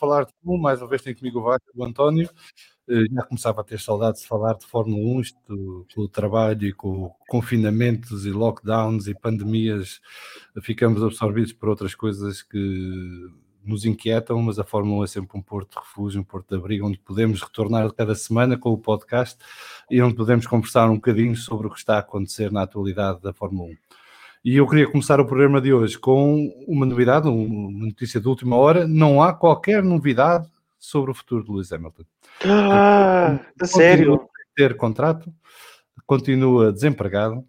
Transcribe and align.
falar 0.00 0.24
de 0.24 0.32
Fórmula 0.42 0.62
mais 0.62 0.80
uma 0.80 0.88
vez 0.88 1.02
tem 1.02 1.14
comigo 1.14 1.40
o 1.40 1.42
Vasco, 1.42 1.66
o 1.74 1.84
António. 1.84 2.28
Eh, 2.88 3.04
já 3.12 3.22
começava 3.22 3.60
a 3.60 3.64
ter 3.64 3.78
saudades 3.78 4.22
de 4.22 4.26
falar 4.26 4.54
de 4.54 4.66
Fórmula 4.66 4.98
1, 5.16 5.20
isto, 5.20 5.86
com 5.94 6.00
o 6.00 6.08
trabalho 6.08 6.66
e 6.66 6.72
com 6.72 7.14
confinamentos 7.28 8.24
e 8.24 8.30
lockdowns 8.30 9.06
e 9.06 9.14
pandemias, 9.14 10.00
ficamos 10.62 11.02
absorvidos 11.02 11.52
por 11.52 11.68
outras 11.68 11.94
coisas 11.94 12.42
que 12.42 13.28
nos 13.62 13.84
inquietam, 13.84 14.40
mas 14.42 14.58
a 14.58 14.64
Fórmula 14.64 15.02
1 15.02 15.04
é 15.04 15.06
sempre 15.06 15.38
um 15.38 15.42
porto 15.42 15.72
de 15.72 15.78
refúgio, 15.78 16.20
um 16.20 16.24
porto 16.24 16.48
de 16.48 16.56
abrigo, 16.56 16.86
onde 16.86 16.98
podemos 16.98 17.42
retornar 17.42 17.92
cada 17.92 18.14
semana 18.14 18.56
com 18.56 18.72
o 18.72 18.78
podcast 18.78 19.38
e 19.90 20.00
onde 20.00 20.14
podemos 20.14 20.46
conversar 20.46 20.88
um 20.90 20.94
bocadinho 20.94 21.36
sobre 21.36 21.66
o 21.66 21.70
que 21.70 21.78
está 21.78 21.96
a 21.96 22.00
acontecer 22.00 22.50
na 22.50 22.62
atualidade 22.62 23.20
da 23.20 23.34
Fórmula 23.34 23.70
1. 23.70 23.76
E 24.42 24.56
eu 24.56 24.66
queria 24.66 24.90
começar 24.90 25.20
o 25.20 25.26
programa 25.26 25.60
de 25.60 25.72
hoje 25.72 25.98
com 25.98 26.48
uma 26.66 26.86
novidade, 26.86 27.28
uma 27.28 27.86
notícia 27.86 28.18
de 28.18 28.26
última 28.26 28.56
hora. 28.56 28.86
Não 28.88 29.22
há 29.22 29.34
qualquer 29.34 29.82
novidade 29.82 30.48
sobre 30.78 31.10
o 31.10 31.14
futuro 31.14 31.44
de 31.44 31.50
Lewis 31.50 31.70
Hamilton. 31.70 32.04
Ah, 32.46 33.38
a 33.60 33.66
sério? 33.66 34.28
ter 34.56 34.76
contrato, 34.76 35.32
continua 36.06 36.72
desempregado 36.72 37.44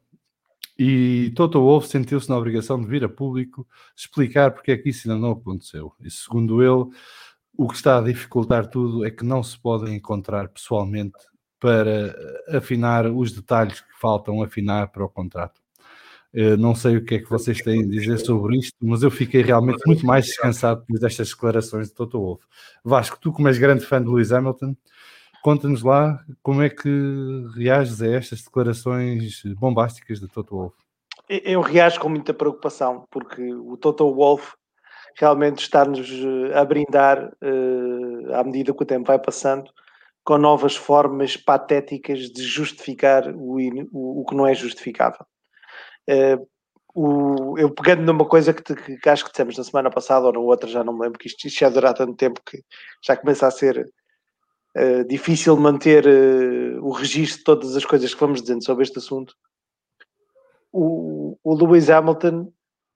e 0.78 1.32
Toto 1.36 1.60
Wolff 1.60 1.88
sentiu-se 1.88 2.30
na 2.30 2.38
obrigação 2.38 2.80
de 2.80 2.88
vir 2.88 3.04
a 3.04 3.10
público 3.10 3.68
explicar 3.96 4.52
porque 4.52 4.72
é 4.72 4.78
que 4.78 4.90
isso 4.90 5.10
ainda 5.10 5.22
não 5.22 5.34
aconteceu. 5.34 5.94
E 6.02 6.10
segundo 6.10 6.62
ele, 6.62 6.90
o 7.56 7.68
que 7.68 7.76
está 7.76 8.00
a 8.00 8.02
dificultar 8.02 8.68
tudo 8.68 9.06
é 9.06 9.12
que 9.12 9.24
não 9.24 9.44
se 9.44 9.58
podem 9.60 9.96
encontrar 9.96 10.50
pessoalmente 10.50 11.18
para 11.60 12.16
afinar 12.50 13.06
os 13.06 13.32
detalhes 13.32 13.80
que 13.80 14.00
faltam 14.00 14.42
afinar 14.42 14.88
para 14.88 15.06
o 15.06 15.10
contrato. 15.10 15.61
Eu 16.34 16.58
não 16.58 16.74
sei 16.74 16.96
o 16.96 17.04
que 17.04 17.16
é 17.16 17.20
que 17.20 17.30
vocês 17.30 17.60
têm 17.60 17.84
a 17.84 17.88
dizer 17.88 18.18
sobre 18.20 18.58
isto, 18.58 18.78
mas 18.82 19.04
eu 19.04 19.12
fiquei 19.12 19.42
realmente 19.42 19.86
muito 19.86 20.06
mais 20.06 20.26
descansado 20.26 20.82
depois 20.82 21.02
destas 21.02 21.30
declarações 21.30 21.88
de 21.90 21.94
Toto 21.94 22.20
Wolff. 22.20 22.46
Vasco, 22.84 23.20
tu 23.20 23.34
como 23.34 23.50
és 23.50 23.58
grande 23.58 23.86
fã 23.86 24.02
de 24.02 24.08
Lewis 24.08 24.32
Hamilton, 24.32 24.76
conta-nos 25.44 25.84
lá 25.84 26.24
como 26.42 26.62
é 26.62 26.70
que 26.70 26.90
reages 27.56 28.02
a 28.02 28.08
estas 28.08 28.44
declarações 28.44 29.44
bombásticas 29.58 30.22
de 30.22 30.28
Toto 30.28 30.56
Wolff. 30.56 30.76
Eu 31.28 31.62
reajo 31.62 32.00
com 32.00 32.10
muita 32.10 32.34
preocupação, 32.34 33.06
porque 33.10 33.54
o 33.54 33.76
Toto 33.76 34.14
Wolff 34.14 34.54
realmente 35.16 35.60
está-nos 35.60 36.10
eh, 36.10 36.58
a 36.58 36.64
brindar, 36.64 37.32
uh, 37.42 38.34
à 38.34 38.44
medida 38.44 38.74
que 38.74 38.84
o 38.84 38.86
tempo 38.86 39.08
vai 39.08 39.20
passando, 39.20 39.70
com 40.24 40.38
novas 40.38 40.76
formas 40.76 41.36
patéticas 41.36 42.30
de 42.30 42.44
justificar 42.44 43.28
o, 43.34 43.58
o, 43.92 44.22
o 44.22 44.26
que 44.26 44.36
não 44.36 44.48
é 44.48 44.54
justificável. 44.54 45.26
Uh, 46.10 46.46
o, 46.94 47.58
eu 47.58 47.74
pegando 47.74 48.04
numa 48.04 48.26
coisa 48.26 48.54
que, 48.54 48.64
que, 48.64 48.98
que, 48.98 49.10
acho 49.10 49.24
que 49.24 49.32
dissemos 49.32 49.58
na 49.58 49.64
semana 49.64 49.90
passada 49.90 50.26
ou 50.26 50.34
na 50.34 50.40
outra, 50.40 50.70
já 50.70 50.84
não 50.84 50.94
me 50.94 51.02
lembro, 51.02 51.18
que 51.18 51.28
isto, 51.28 51.48
isto 51.48 51.60
já 51.60 51.70
durará 51.70 51.94
tanto 51.94 52.16
tempo 52.16 52.42
que 52.46 52.64
já 53.02 53.16
começa 53.16 53.48
a 53.48 53.52
ser 53.52 53.90
uh, 54.78 55.06
difícil 55.08 55.56
manter 55.58 56.06
uh, 56.06 56.86
o 56.86 56.92
registro 56.92 57.38
de 57.38 57.44
todas 57.44 57.76
as 57.76 57.86
coisas 57.86 58.14
que 58.14 58.20
vamos 58.20 58.42
dizendo 58.42 58.64
sobre 58.64 58.84
este 58.84 58.98
assunto. 58.98 59.34
O, 60.72 61.38
o 61.44 61.54
Lewis 61.56 61.90
Hamilton, 61.90 62.52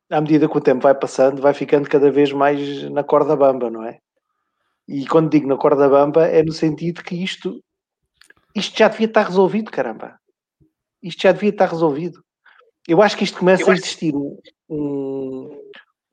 à 0.10 0.22
medida 0.22 0.48
que 0.48 0.58
o 0.58 0.62
tempo 0.62 0.84
vai 0.84 0.96
passando, 0.96 1.42
vai 1.42 1.54
ficando 1.54 1.90
cada 1.90 2.12
vez 2.12 2.32
mais 2.32 2.84
na 2.90 3.04
corda 3.04 3.36
bamba, 3.36 3.70
não 3.70 3.84
é? 3.84 4.00
E 4.88 5.08
quando 5.08 5.32
digo 5.32 5.48
na 5.48 5.58
corda 5.58 5.90
bamba, 5.90 6.28
é 6.28 6.44
no 6.44 6.52
sentido 6.52 7.02
que 7.02 7.16
isto, 7.16 7.64
isto 8.54 8.78
já 8.78 8.88
devia 8.88 9.08
estar 9.08 9.24
resolvido, 9.24 9.72
caramba. 9.72 10.20
Isto 11.02 11.24
já 11.24 11.32
devia 11.32 11.50
estar 11.50 11.70
resolvido 11.70 12.25
eu 12.88 13.02
acho 13.02 13.18
que 13.18 13.24
isto 13.24 13.40
começa 13.40 13.70
a 13.70 13.74
existir 13.74 14.14
um, 14.16 14.40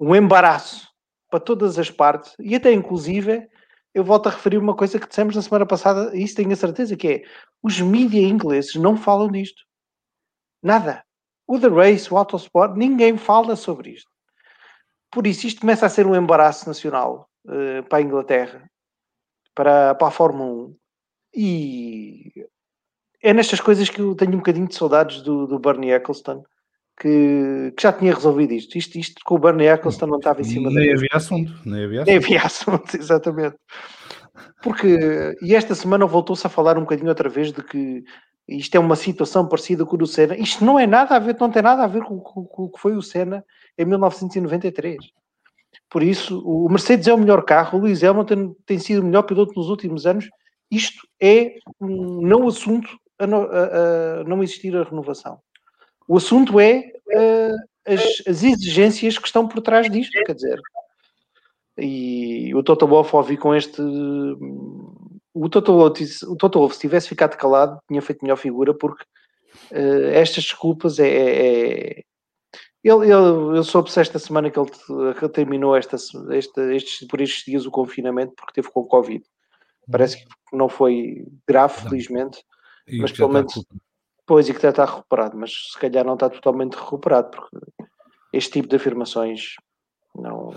um, 0.00 0.14
embaraço 0.14 0.88
para 1.30 1.40
todas 1.40 1.78
as 1.78 1.90
partes 1.90 2.34
e 2.40 2.54
até 2.54 2.72
inclusive 2.72 3.48
eu 3.94 4.02
volto 4.02 4.28
a 4.28 4.30
referir 4.30 4.56
uma 4.56 4.74
coisa 4.74 4.98
que 4.98 5.06
dissemos 5.06 5.36
na 5.36 5.42
semana 5.42 5.66
passada, 5.66 6.16
e 6.16 6.22
isso 6.22 6.34
tenho 6.34 6.52
a 6.52 6.56
certeza 6.56 6.96
que 6.96 7.08
é 7.08 7.22
os 7.62 7.78
mídias 7.80 8.24
ingleses 8.24 8.74
não 8.74 8.96
falam 8.96 9.30
disto. 9.30 9.62
Nada. 10.62 11.04
O 11.46 11.58
The 11.58 11.68
Race, 11.68 12.12
o 12.12 12.16
Autosport, 12.16 12.74
ninguém 12.74 13.18
fala 13.18 13.54
sobre 13.54 13.90
isto. 13.90 14.10
Por 15.10 15.26
isso, 15.26 15.46
isto 15.46 15.60
começa 15.60 15.84
a 15.84 15.90
ser 15.90 16.06
um 16.06 16.16
embaraço 16.16 16.66
nacional 16.66 17.28
uh, 17.44 17.82
para 17.86 17.98
a 17.98 18.02
Inglaterra, 18.02 18.70
para, 19.54 19.94
para 19.94 20.08
a 20.08 20.10
Fórmula 20.10 20.68
1. 20.68 20.76
E 21.34 22.46
é 23.22 23.34
nestas 23.34 23.60
coisas 23.60 23.90
que 23.90 24.00
eu 24.00 24.14
tenho 24.14 24.32
um 24.32 24.38
bocadinho 24.38 24.66
de 24.66 24.74
saudades 24.74 25.20
do, 25.20 25.46
do 25.46 25.58
Bernie 25.58 25.92
Eccleston, 25.92 26.44
que, 27.00 27.72
que, 27.76 27.82
já 27.82 27.92
tinha 27.92 28.14
resolvido 28.14 28.52
isto. 28.52 28.76
Isto, 28.76 28.98
isto 28.98 29.20
com 29.24 29.36
o 29.36 29.38
Bernie 29.38 29.68
Eccleston 29.68 30.06
não 30.06 30.18
estava 30.18 30.40
em 30.40 30.44
cima 30.44 30.70
Nem 30.70 30.92
havia 30.92 31.08
assunto, 31.12 31.52
nem 31.64 31.84
havia 31.84 32.02
assunto. 32.02 32.06
Nem 32.06 32.16
havia 32.16 32.42
assunto, 32.42 32.96
exatamente. 32.96 33.56
Porque, 34.62 35.36
e 35.42 35.54
esta 35.54 35.74
semana 35.74 36.06
voltou-se 36.06 36.46
a 36.46 36.50
falar 36.50 36.78
um 36.78 36.82
bocadinho 36.82 37.08
outra 37.08 37.28
vez 37.28 37.52
de 37.52 37.62
que 37.62 38.04
isto 38.48 38.74
é 38.74 38.78
uma 38.78 38.96
situação 38.96 39.48
parecida 39.48 39.84
com 39.84 39.94
o 39.94 39.98
do 39.98 40.06
Senna. 40.06 40.36
Isto 40.36 40.64
não 40.64 40.78
é 40.78 40.86
nada 40.86 41.16
a 41.16 41.18
ver, 41.18 41.36
não 41.38 41.50
tem 41.50 41.62
nada 41.62 41.84
a 41.84 41.86
ver 41.86 42.02
com, 42.02 42.18
com, 42.20 42.44
com 42.44 42.62
o 42.64 42.70
que 42.70 42.80
foi 42.80 42.96
o 42.96 43.02
Senna 43.02 43.44
em 43.78 43.84
1993. 43.84 44.96
Por 45.88 46.02
isso, 46.02 46.40
o 46.40 46.68
Mercedes 46.68 47.06
é 47.06 47.14
o 47.14 47.18
melhor 47.18 47.44
carro, 47.44 47.78
o 47.78 47.82
Lewis 47.82 48.02
Hamilton 48.02 48.54
tem 48.66 48.78
sido 48.78 49.02
o 49.02 49.04
melhor 49.04 49.22
piloto 49.22 49.52
nos 49.56 49.68
últimos 49.68 50.06
anos. 50.06 50.28
Isto 50.70 51.06
é 51.20 51.54
um 51.80 52.22
não 52.22 52.48
assunto 52.48 52.88
a, 53.18 53.24
a, 53.24 54.20
a 54.20 54.24
não 54.24 54.42
existir 54.42 54.74
a 54.76 54.84
renovação. 54.84 55.38
O 56.06 56.16
assunto 56.16 56.58
é 56.58 56.92
uh, 57.08 57.56
as, 57.86 58.02
as, 58.26 58.42
exigências 58.42 59.18
que 59.18 59.26
estão 59.26 59.46
por 59.46 59.60
trás 59.60 59.90
disto, 59.90 60.12
quer 60.24 60.34
dizer. 60.34 60.60
E 61.78 62.54
o 62.54 62.62
Toto 62.62 62.86
Wolff, 62.86 63.14
ouvi 63.14 63.36
com 63.36 63.54
este. 63.54 63.80
O 65.34 65.48
Toto, 65.48 65.72
Wolff, 65.72 66.04
o 66.26 66.36
Toto 66.36 66.58
Wolff, 66.58 66.74
se 66.74 66.82
tivesse 66.82 67.08
ficado 67.08 67.36
calado, 67.36 67.78
tinha 67.88 68.02
feito 68.02 68.22
melhor 68.22 68.36
figura, 68.36 68.74
porque 68.74 69.04
uh, 69.72 70.08
estas 70.12 70.44
desculpas 70.44 70.98
é. 70.98 71.08
é, 71.08 71.98
é 72.00 72.02
ele, 72.84 73.04
ele, 73.04 73.58
eu 73.58 73.62
soube-se 73.62 74.00
esta 74.00 74.18
semana 74.18 74.50
que 74.50 74.58
ele 74.58 74.68
terminou 75.32 75.76
esta, 75.76 75.96
esta, 76.30 76.74
estes, 76.74 77.06
por 77.06 77.20
estes 77.20 77.44
dias 77.44 77.64
o 77.64 77.70
confinamento 77.70 78.34
porque 78.36 78.54
teve 78.54 78.72
com 78.72 78.84
Covid. 78.84 79.24
Parece 79.90 80.18
que 80.18 80.26
não 80.52 80.68
foi 80.68 81.24
grave, 81.46 81.80
felizmente, 81.82 82.44
mas 82.98 83.12
pelo 83.12 83.32
menos. 83.32 83.52
Pois, 84.26 84.48
e 84.48 84.54
que 84.54 84.62
já 84.62 84.70
está 84.70 84.84
recuperado, 84.84 85.36
mas 85.36 85.52
se 85.72 85.78
calhar 85.78 86.04
não 86.04 86.14
está 86.14 86.30
totalmente 86.30 86.74
recuperado, 86.74 87.30
porque 87.30 87.56
este 88.32 88.52
tipo 88.52 88.68
de 88.68 88.76
afirmações 88.76 89.56
não, 90.14 90.54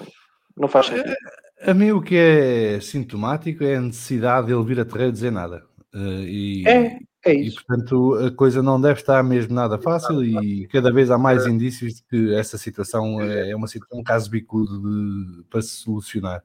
não 0.55 0.67
faz 0.67 0.87
sentido. 0.87 1.15
A, 1.61 1.71
a 1.71 1.73
mim 1.73 1.91
o 1.91 2.01
que 2.01 2.15
é 2.15 2.79
sintomático 2.79 3.63
é 3.63 3.75
a 3.75 3.81
necessidade 3.81 4.47
de 4.47 4.53
ele 4.53 4.63
vir 4.63 4.79
a 4.79 4.85
terreiro 4.85 5.11
dizer 5.11 5.31
nada. 5.31 5.63
Uh, 5.93 6.23
e, 6.23 6.67
é, 6.67 6.99
é 7.25 7.33
isso. 7.33 7.59
E, 7.59 7.63
portanto, 7.63 8.13
a 8.15 8.31
coisa 8.31 8.61
não 8.61 8.79
deve 8.79 8.99
estar 8.99 9.23
mesmo 9.23 9.53
nada 9.53 9.79
fácil 9.79 10.23
e 10.23 10.67
cada 10.67 10.91
vez 10.91 11.09
há 11.09 11.17
mais 11.17 11.47
indícios 11.47 11.95
de 11.95 12.03
que 12.03 12.35
essa 12.35 12.57
situação 12.57 13.19
é, 13.21 13.51
é 13.51 13.55
uma, 13.55 13.67
um 13.93 14.03
caso 14.03 14.29
bicudo 14.29 14.79
de, 14.81 15.43
para 15.49 15.61
se 15.61 15.69
solucionar. 15.69 16.43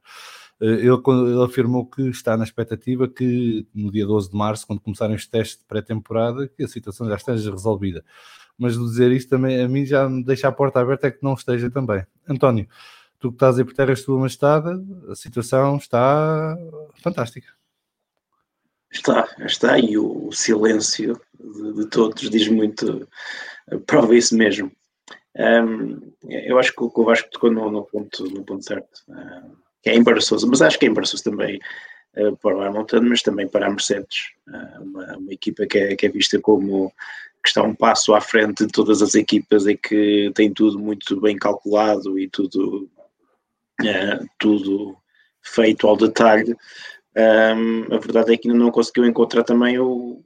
Eh, 0.60 0.66
ele, 0.66 0.88
ele, 0.88 1.44
afirmou 1.44 1.86
que 1.86 2.02
está 2.02 2.36
na 2.36 2.44
expectativa 2.44 3.08
que 3.08 3.66
no 3.74 3.90
dia 3.90 4.06
12 4.06 4.30
de 4.30 4.36
março, 4.36 4.66
quando 4.66 4.80
começarem 4.80 5.16
os 5.16 5.26
testes 5.26 5.58
de 5.58 5.64
pré-temporada, 5.64 6.48
que 6.48 6.62
a 6.62 6.68
situação 6.68 7.08
já 7.08 7.16
esteja 7.16 7.50
resolvida. 7.50 8.04
Mas 8.58 8.78
dizer 8.78 9.10
isto 9.10 9.30
também 9.30 9.62
a 9.62 9.68
mim 9.68 9.86
já 9.86 10.08
me 10.08 10.22
deixa 10.22 10.48
a 10.48 10.52
porta 10.52 10.80
aberta 10.80 11.06
é 11.06 11.10
que 11.10 11.24
não 11.24 11.34
esteja 11.34 11.70
também. 11.70 12.04
António, 12.28 12.68
tu 13.18 13.30
que 13.30 13.36
estás 13.36 13.58
aí 13.58 13.64
por 13.64 13.74
terras 13.74 14.02
tua 14.02 14.20
majestade, 14.20 14.68
a 15.08 15.14
situação 15.14 15.76
está 15.76 16.56
fantástica. 17.02 17.48
Está, 18.92 19.26
está, 19.46 19.78
e 19.78 19.96
o 19.96 20.30
silêncio 20.32 21.18
de, 21.38 21.72
de 21.74 21.86
todos 21.86 22.28
diz 22.28 22.48
muito, 22.48 23.08
prova 23.86 24.14
isso 24.16 24.36
mesmo. 24.36 24.70
Um, 25.36 26.12
eu 26.28 26.58
acho 26.58 26.74
que 26.74 26.82
o 26.82 27.04
Vasco 27.04 27.30
tocou 27.30 27.52
no, 27.52 27.70
no, 27.70 27.84
ponto, 27.84 28.24
no 28.24 28.44
ponto 28.44 28.64
certo. 28.64 29.00
Um, 29.08 29.69
que 29.82 29.90
é 29.90 29.96
embaraçoso, 29.96 30.46
mas 30.48 30.62
acho 30.62 30.78
que 30.78 30.86
é 30.86 30.88
embaraçoso 30.88 31.24
também 31.24 31.60
uh, 32.16 32.36
para 32.36 32.56
o 32.56 32.62
Hamilton, 32.62 33.00
mas 33.02 33.22
também 33.22 33.48
para 33.48 33.66
a 33.66 33.70
Mercedes, 33.70 34.30
uh, 34.48 34.82
uma, 34.82 35.16
uma, 35.16 35.32
equipa 35.32 35.66
que 35.66 35.78
é, 35.78 35.96
que 35.96 36.06
é 36.06 36.08
vista 36.08 36.38
como 36.40 36.92
que 37.42 37.48
está 37.48 37.62
um 37.62 37.74
passo 37.74 38.14
à 38.14 38.20
frente 38.20 38.66
de 38.66 38.72
todas 38.72 39.00
as 39.00 39.14
equipas 39.14 39.66
e 39.66 39.74
que 39.74 40.30
tem 40.34 40.52
tudo 40.52 40.78
muito 40.78 41.18
bem 41.20 41.36
calculado 41.36 42.18
e 42.18 42.28
tudo, 42.28 42.88
uh, 43.80 44.26
tudo 44.38 44.96
feito 45.42 45.86
ao 45.86 45.96
detalhe. 45.96 46.54
Um, 47.16 47.94
a 47.94 47.98
verdade 47.98 48.34
é 48.34 48.36
que 48.36 48.48
ainda 48.48 48.62
não 48.62 48.70
conseguiu 48.70 49.04
encontrar 49.06 49.42
também 49.42 49.78
o, 49.78 50.22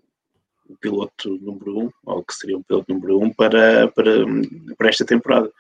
o 0.69 0.77
piloto 0.81 1.39
número 1.41 1.79
um, 1.79 1.91
ou 2.05 2.25
que 2.25 2.35
seria 2.35 2.59
o 2.59 2.65
piloto 2.65 2.93
número 2.93 3.21
um 3.21 3.33
para, 3.33 3.89
para, 3.89 4.11
para 4.77 4.89
esta 4.89 5.05
temporada. 5.05 5.51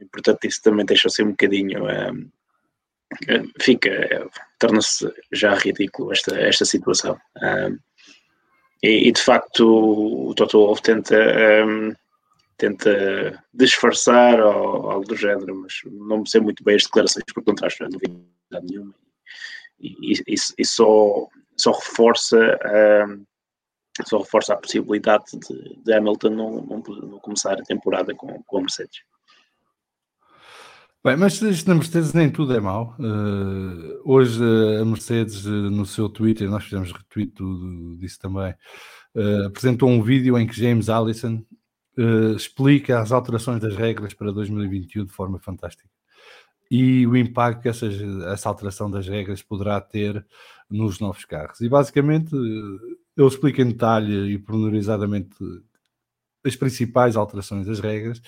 E, 0.00 0.04
portanto, 0.06 0.44
isso 0.44 0.62
também 0.62 0.86
deixa-se 0.86 1.22
um 1.22 1.30
bocadinho 1.30 1.84
um, 1.84 2.30
fica, 3.60 4.30
torna-se 4.58 5.12
já 5.32 5.54
ridículo 5.54 6.12
esta, 6.12 6.38
esta 6.38 6.64
situação. 6.64 7.18
Um, 7.42 7.78
e, 8.82 9.08
e, 9.08 9.12
de 9.12 9.20
facto 9.20 10.28
o 10.30 10.34
Toto 10.34 10.58
Wolff 10.58 10.82
tenta 10.82 11.16
um, 11.64 11.94
tenta 12.56 13.44
disfarçar 13.54 14.40
ou 14.40 14.90
algo 14.90 15.06
do 15.06 15.16
género, 15.16 15.54
mas 15.56 15.74
não 15.90 16.26
sei 16.26 16.40
muito 16.40 16.64
bem 16.64 16.76
as 16.76 16.84
declarações, 16.84 17.24
porque 17.32 17.50
não 17.50 17.54
traz 17.54 17.76
novidade 17.80 18.66
nenhuma. 18.68 18.94
E, 19.80 20.12
e, 20.12 20.34
e 20.58 20.64
só, 20.64 21.28
só 21.56 21.72
reforça 21.72 22.38
uh, 22.38 23.26
só 24.06 24.18
reforça 24.18 24.54
a 24.54 24.56
possibilidade 24.56 25.24
de, 25.34 25.82
de 25.82 25.92
Hamilton 25.92 26.30
não, 26.30 26.50
não, 26.62 26.78
não, 26.78 27.18
começar 27.18 27.54
a 27.54 27.64
temporada 27.64 28.14
com, 28.14 28.42
com 28.44 28.58
a 28.58 28.60
Mercedes. 28.60 29.02
Bem, 31.04 31.16
mas 31.16 31.42
isto 31.42 31.68
na 31.68 31.74
Mercedes 31.74 32.12
nem 32.12 32.30
tudo 32.30 32.54
é 32.54 32.60
mau. 32.60 32.94
Uh, 32.96 34.00
hoje 34.04 34.40
a 34.80 34.84
Mercedes, 34.84 35.44
no 35.44 35.84
seu 35.84 36.08
Twitter, 36.08 36.48
nós 36.48 36.62
fizemos 36.62 36.92
retweet 36.92 37.34
disso 37.98 38.20
também, 38.20 38.54
apresentou 39.44 39.88
um 39.88 40.00
vídeo 40.00 40.38
em 40.38 40.46
que 40.46 40.54
James 40.54 40.88
Allison 40.88 41.44
explica 42.36 43.00
as 43.00 43.10
alterações 43.10 43.60
das 43.60 43.76
regras 43.76 44.14
para 44.14 44.32
2021 44.32 45.04
de 45.04 45.12
forma 45.12 45.38
fantástica 45.38 45.90
e 46.70 47.06
o 47.06 47.14
impacto 47.14 47.60
que 47.60 47.68
essas, 47.68 48.00
essa 48.32 48.48
alteração 48.48 48.90
das 48.90 49.06
regras 49.06 49.42
poderá 49.42 49.78
ter 49.78 50.24
nos 50.70 51.00
novos 51.00 51.26
carros. 51.26 51.60
E 51.60 51.68
basicamente 51.68 52.34
ele 52.34 53.26
explica 53.26 53.60
em 53.60 53.68
detalhe 53.68 54.32
e 54.32 54.38
pormenorizadamente 54.38 55.36
as 56.42 56.56
principais 56.56 57.14
alterações 57.14 57.66
das 57.66 57.78
regras, 57.78 58.22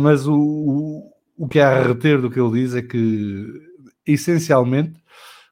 mas 0.00 0.26
o, 0.26 0.34
o, 0.36 1.12
o 1.40 1.48
que 1.48 1.58
há 1.58 1.70
a 1.70 1.82
reter 1.82 2.20
do 2.20 2.30
que 2.30 2.38
ele 2.38 2.60
diz 2.60 2.74
é 2.74 2.82
que 2.82 3.46
essencialmente 4.06 5.02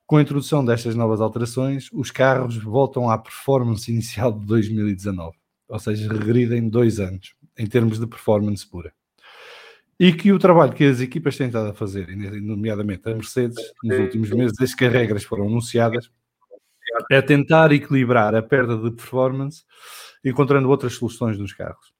com 0.06 0.18
a 0.18 0.22
introdução 0.22 0.62
destas 0.62 0.94
novas 0.94 1.18
alterações, 1.18 1.88
os 1.92 2.10
carros 2.10 2.58
voltam 2.58 3.08
à 3.08 3.16
performance 3.16 3.90
inicial 3.90 4.32
de 4.32 4.44
2019, 4.44 5.34
ou 5.66 5.78
seja, 5.78 6.12
regridem 6.12 6.68
dois 6.68 7.00
anos 7.00 7.34
em 7.58 7.66
termos 7.66 7.98
de 7.98 8.06
performance 8.06 8.66
pura. 8.66 8.92
E 9.98 10.12
que 10.12 10.30
o 10.30 10.38
trabalho 10.38 10.74
que 10.74 10.84
as 10.84 11.00
equipas 11.00 11.38
têm 11.38 11.46
estado 11.46 11.70
a 11.70 11.74
fazer, 11.74 12.06
nomeadamente 12.40 13.08
a 13.08 13.14
Mercedes, 13.14 13.56
nos 13.82 13.98
últimos 13.98 14.30
meses, 14.30 14.56
desde 14.58 14.76
que 14.76 14.84
as 14.84 14.92
regras 14.92 15.24
foram 15.24 15.46
anunciadas, 15.46 16.10
é 17.10 17.22
tentar 17.22 17.72
equilibrar 17.72 18.34
a 18.34 18.42
perda 18.42 18.76
de 18.76 18.90
performance 18.90 19.64
encontrando 20.22 20.68
outras 20.68 20.94
soluções 20.94 21.38
nos 21.38 21.54
carros. 21.54 21.97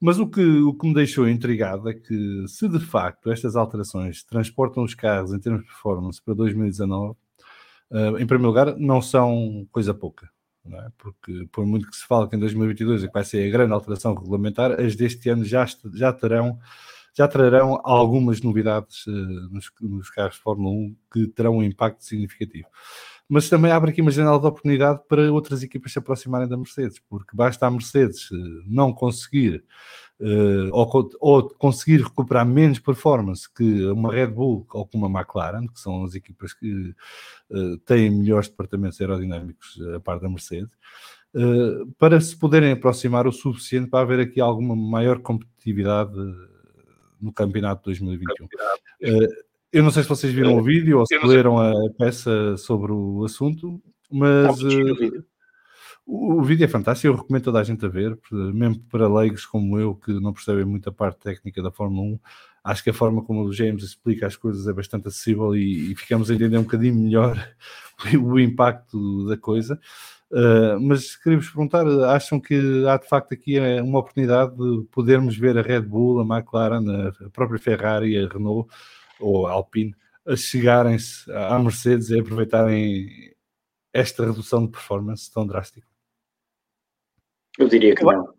Mas 0.00 0.18
o 0.18 0.28
que, 0.28 0.40
o 0.40 0.74
que 0.74 0.86
me 0.86 0.94
deixou 0.94 1.28
intrigado 1.28 1.88
é 1.88 1.94
que, 1.94 2.44
se 2.46 2.68
de 2.68 2.78
facto 2.78 3.30
estas 3.32 3.56
alterações 3.56 4.22
transportam 4.22 4.84
os 4.84 4.94
carros 4.94 5.32
em 5.32 5.40
termos 5.40 5.62
de 5.62 5.66
performance 5.66 6.22
para 6.22 6.34
2019, 6.34 7.10
uh, 7.10 7.16
eh, 7.90 8.22
em 8.22 8.26
primeiro 8.26 8.46
lugar, 8.46 8.76
não 8.76 9.02
são 9.02 9.66
coisa 9.72 9.92
pouca 9.92 10.30
é? 10.74 10.90
porque 10.98 11.46
por 11.52 11.64
muito 11.64 11.88
que 11.88 11.96
se 11.96 12.06
fale 12.06 12.28
que 12.28 12.36
em 12.36 12.38
2022 12.38 13.04
é 13.04 13.06
que 13.06 13.12
vai 13.12 13.24
ser 13.24 13.46
a 13.46 13.50
grande 13.50 13.72
alteração 13.72 14.14
regulamentar, 14.14 14.72
as 14.80 14.96
deste 14.96 15.28
ano 15.28 15.44
já, 15.44 15.66
já 15.94 16.12
terão 16.12 16.58
já 17.16 17.26
trarão 17.26 17.80
algumas 17.82 18.40
novidades 18.42 19.04
uh, 19.06 19.10
nos, 19.50 19.70
nos, 19.80 20.08
carros 20.10 20.36
de 20.36 20.40
Fórmula 20.40 20.70
1 20.70 20.96
que 21.12 21.26
terão 21.26 21.56
um 21.56 21.62
impacto 21.64 22.04
significativo. 22.04 22.68
Mas 23.28 23.48
também 23.48 23.70
abre 23.70 23.90
aqui 23.90 24.00
uma 24.00 24.10
janela 24.10 24.40
de 24.40 24.46
oportunidade 24.46 25.00
para 25.06 25.30
outras 25.30 25.62
equipas 25.62 25.92
se 25.92 25.98
aproximarem 25.98 26.48
da 26.48 26.56
Mercedes, 26.56 26.98
porque 27.10 27.36
basta 27.36 27.66
a 27.66 27.70
Mercedes 27.70 28.30
uh, 28.30 28.62
não 28.66 28.90
conseguir 28.90 29.62
uh, 30.18 30.70
ou, 30.72 31.10
ou, 31.20 31.48
conseguir 31.50 32.02
recuperar 32.02 32.46
menos 32.46 32.78
performance 32.78 33.46
que 33.52 33.84
uma 33.86 34.10
Red 34.10 34.28
Bull 34.28 34.66
ou 34.70 34.86
que 34.86 34.96
uma 34.96 35.08
McLaren, 35.08 35.66
que 35.66 35.78
são 35.78 36.04
as 36.04 36.14
equipas 36.14 36.54
que 36.54 36.94
uh, 37.50 37.76
têm 37.84 38.10
melhores 38.10 38.48
departamentos 38.48 38.98
aerodinâmicos 38.98 39.78
a 39.94 40.00
par 40.00 40.18
da 40.18 40.28
Mercedes, 40.28 40.70
para 41.98 42.18
se 42.22 42.34
poderem 42.34 42.72
aproximar 42.72 43.26
o 43.26 43.32
suficiente 43.32 43.90
para 43.90 44.00
haver 44.00 44.18
aqui 44.18 44.40
alguma 44.40 44.74
maior 44.74 45.20
competitividade 45.20 46.16
no 47.20 47.30
campeonato 47.32 47.80
de 47.82 48.00
2021. 48.00 48.48
Eu 49.72 49.82
não 49.82 49.90
sei 49.90 50.02
se 50.02 50.08
vocês 50.08 50.32
viram 50.32 50.56
o 50.56 50.62
vídeo 50.62 50.98
ou 50.98 51.06
se 51.06 51.18
leram 51.18 51.58
a 51.58 51.72
peça 51.98 52.56
sobre 52.56 52.92
o 52.92 53.24
assunto, 53.24 53.80
mas. 54.10 54.58
O, 56.10 56.42
vídeo 56.42 56.64
é 56.64 56.68
fantástico, 56.68 57.08
eu 57.08 57.20
recomendo 57.20 57.44
toda 57.44 57.60
a 57.60 57.62
gente 57.62 57.84
a 57.84 57.88
ver, 57.88 58.18
mesmo 58.32 58.80
para 58.90 59.06
leigos 59.06 59.44
como 59.44 59.78
eu, 59.78 59.94
que 59.94 60.10
não 60.18 60.32
percebem 60.32 60.64
muita 60.64 60.90
parte 60.90 61.18
técnica 61.20 61.62
da 61.62 61.70
Fórmula 61.70 62.14
1. 62.14 62.20
Acho 62.64 62.82
que 62.82 62.88
a 62.88 62.94
forma 62.94 63.22
como 63.22 63.42
o 63.42 63.52
James 63.52 63.82
explica 63.82 64.26
as 64.26 64.34
coisas 64.34 64.66
é 64.66 64.72
bastante 64.72 65.06
acessível 65.06 65.54
e, 65.54 65.92
e 65.92 65.94
ficamos 65.94 66.30
a 66.30 66.34
entender 66.34 66.56
um 66.56 66.62
bocadinho 66.62 66.94
melhor 66.94 67.36
o 68.24 68.40
impacto 68.40 69.28
da 69.28 69.36
coisa. 69.36 69.78
Uh, 70.30 70.80
mas 70.80 71.14
queria-vos 71.14 71.50
perguntar: 71.50 71.86
acham 72.08 72.40
que 72.40 72.86
há 72.86 72.96
de 72.96 73.06
facto 73.06 73.34
aqui 73.34 73.60
uma 73.80 73.98
oportunidade 73.98 74.56
de 74.56 74.84
podermos 74.90 75.36
ver 75.36 75.58
a 75.58 75.62
Red 75.62 75.82
Bull, 75.82 76.20
a 76.20 76.38
McLaren, 76.38 76.84
a 77.26 77.30
própria 77.30 77.58
Ferrari, 77.58 78.16
a 78.16 78.26
Renault 78.26 78.70
ou 79.20 79.46
a 79.46 79.52
Alpine 79.52 79.94
a 80.26 80.36
chegarem-se 80.36 81.30
à 81.32 81.58
Mercedes 81.58 82.10
e 82.10 82.18
aproveitarem 82.18 83.34
esta 83.92 84.26
redução 84.26 84.64
de 84.64 84.72
performance 84.72 85.32
tão 85.32 85.46
drástica? 85.46 85.86
Eu 87.58 87.68
diria 87.68 87.94
que 87.94 88.04
não. 88.04 88.38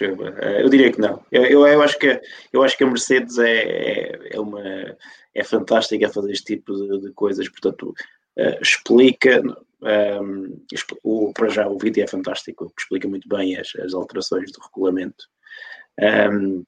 Eh, 0.00 0.62
eu 0.62 0.68
diria 0.68 0.92
que 0.92 1.00
não. 1.00 1.24
Eu, 1.32 1.44
eu, 1.46 1.66
eu, 1.66 1.82
acho, 1.82 1.98
que, 1.98 2.20
eu 2.52 2.62
acho 2.62 2.76
que 2.76 2.84
a 2.84 2.86
Mercedes 2.86 3.38
é, 3.38 3.62
é, 3.62 4.36
é 4.36 4.40
uma, 4.40 4.62
é 5.34 5.42
fantástica 5.42 6.06
a 6.06 6.12
fazer 6.12 6.30
este 6.30 6.56
tipo 6.56 6.74
de, 6.74 7.00
de 7.00 7.12
coisas, 7.12 7.48
portanto, 7.48 7.94
uh, 8.38 8.62
explica. 8.62 9.42
Um, 9.82 9.88
ehm, 9.88 10.86
o, 11.02 11.32
para 11.32 11.48
já 11.48 11.66
o 11.66 11.78
vídeo 11.78 12.04
é 12.04 12.06
fantástico, 12.06 12.70
explica 12.78 13.08
muito 13.08 13.26
bem 13.26 13.56
as, 13.56 13.74
as 13.76 13.94
alterações 13.94 14.52
do 14.52 14.60
regulamento. 14.60 15.24
Um, 15.98 16.04
ehm, 16.04 16.62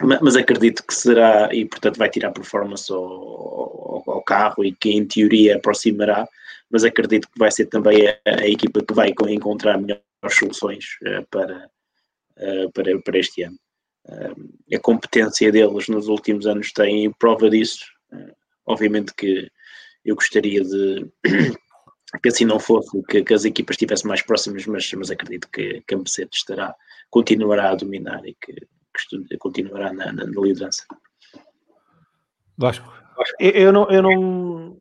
mas 0.00 0.36
acredito 0.36 0.84
que 0.86 0.94
será, 0.94 1.52
e 1.52 1.64
portanto 1.64 1.96
vai 1.96 2.08
tirar 2.08 2.30
performance 2.30 2.92
ao, 2.92 3.02
ao, 3.02 4.02
ao, 4.06 4.22
carro 4.22 4.64
e 4.64 4.72
que 4.72 4.90
em 4.90 5.04
teoria 5.04 5.56
aproximará, 5.56 6.28
mas 6.70 6.84
acredito 6.84 7.28
que 7.28 7.38
vai 7.38 7.50
ser 7.50 7.66
também 7.66 8.08
a, 8.08 8.18
a 8.24 8.48
equipa 8.48 8.80
que 8.84 8.94
vai 8.94 9.12
encontrar 9.28 9.78
melhor 9.78 10.00
soluções 10.30 10.84
uh, 11.02 11.26
para, 11.30 11.70
uh, 12.36 12.72
para, 12.72 13.00
para 13.00 13.18
este 13.18 13.42
ano. 13.42 13.58
Uh, 14.06 14.76
a 14.76 14.78
competência 14.78 15.50
deles 15.50 15.88
nos 15.88 16.06
últimos 16.06 16.46
anos 16.46 16.72
tem 16.72 17.10
prova 17.12 17.50
disso. 17.50 17.84
obviamente 18.66 19.12
que 19.14 19.50
eu 20.04 20.14
gostaria 20.14 20.62
de 20.62 21.06
que 22.22 22.28
assim 22.28 22.44
não 22.44 22.60
fosse, 22.60 23.02
que, 23.08 23.22
que, 23.22 23.34
as 23.34 23.44
equipas 23.44 23.74
estivessem 23.74 24.06
mais 24.06 24.22
próximas, 24.22 24.64
mas, 24.66 24.90
mas 24.92 25.10
acredito 25.10 25.48
que, 25.52 25.82
que 25.86 25.94
a 25.94 25.98
Mercedes 25.98 26.38
estará, 26.38 26.74
continuará 27.10 27.70
a 27.70 27.74
dominar 27.74 28.24
e 28.24 28.34
que 28.40 28.66
continuará 29.38 29.92
na, 29.92 30.12
na, 30.12 30.24
na 30.26 30.40
liderança. 30.40 30.84
Vasco. 32.56 32.92
Eu, 33.38 33.50
eu, 33.50 33.72
não, 33.72 33.90
eu 33.90 34.02
não. 34.02 34.76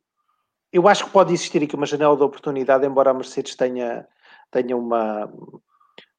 Eu 0.71 0.87
acho 0.87 1.05
que 1.05 1.11
pode 1.11 1.33
existir 1.33 1.63
aqui 1.63 1.75
uma 1.75 1.85
janela 1.85 2.15
de 2.15 2.23
oportunidade, 2.23 2.85
embora 2.85 3.11
a 3.11 3.13
Mercedes 3.13 3.55
tenha 3.55 4.05
tenha 4.51 4.75
uma, 4.75 5.31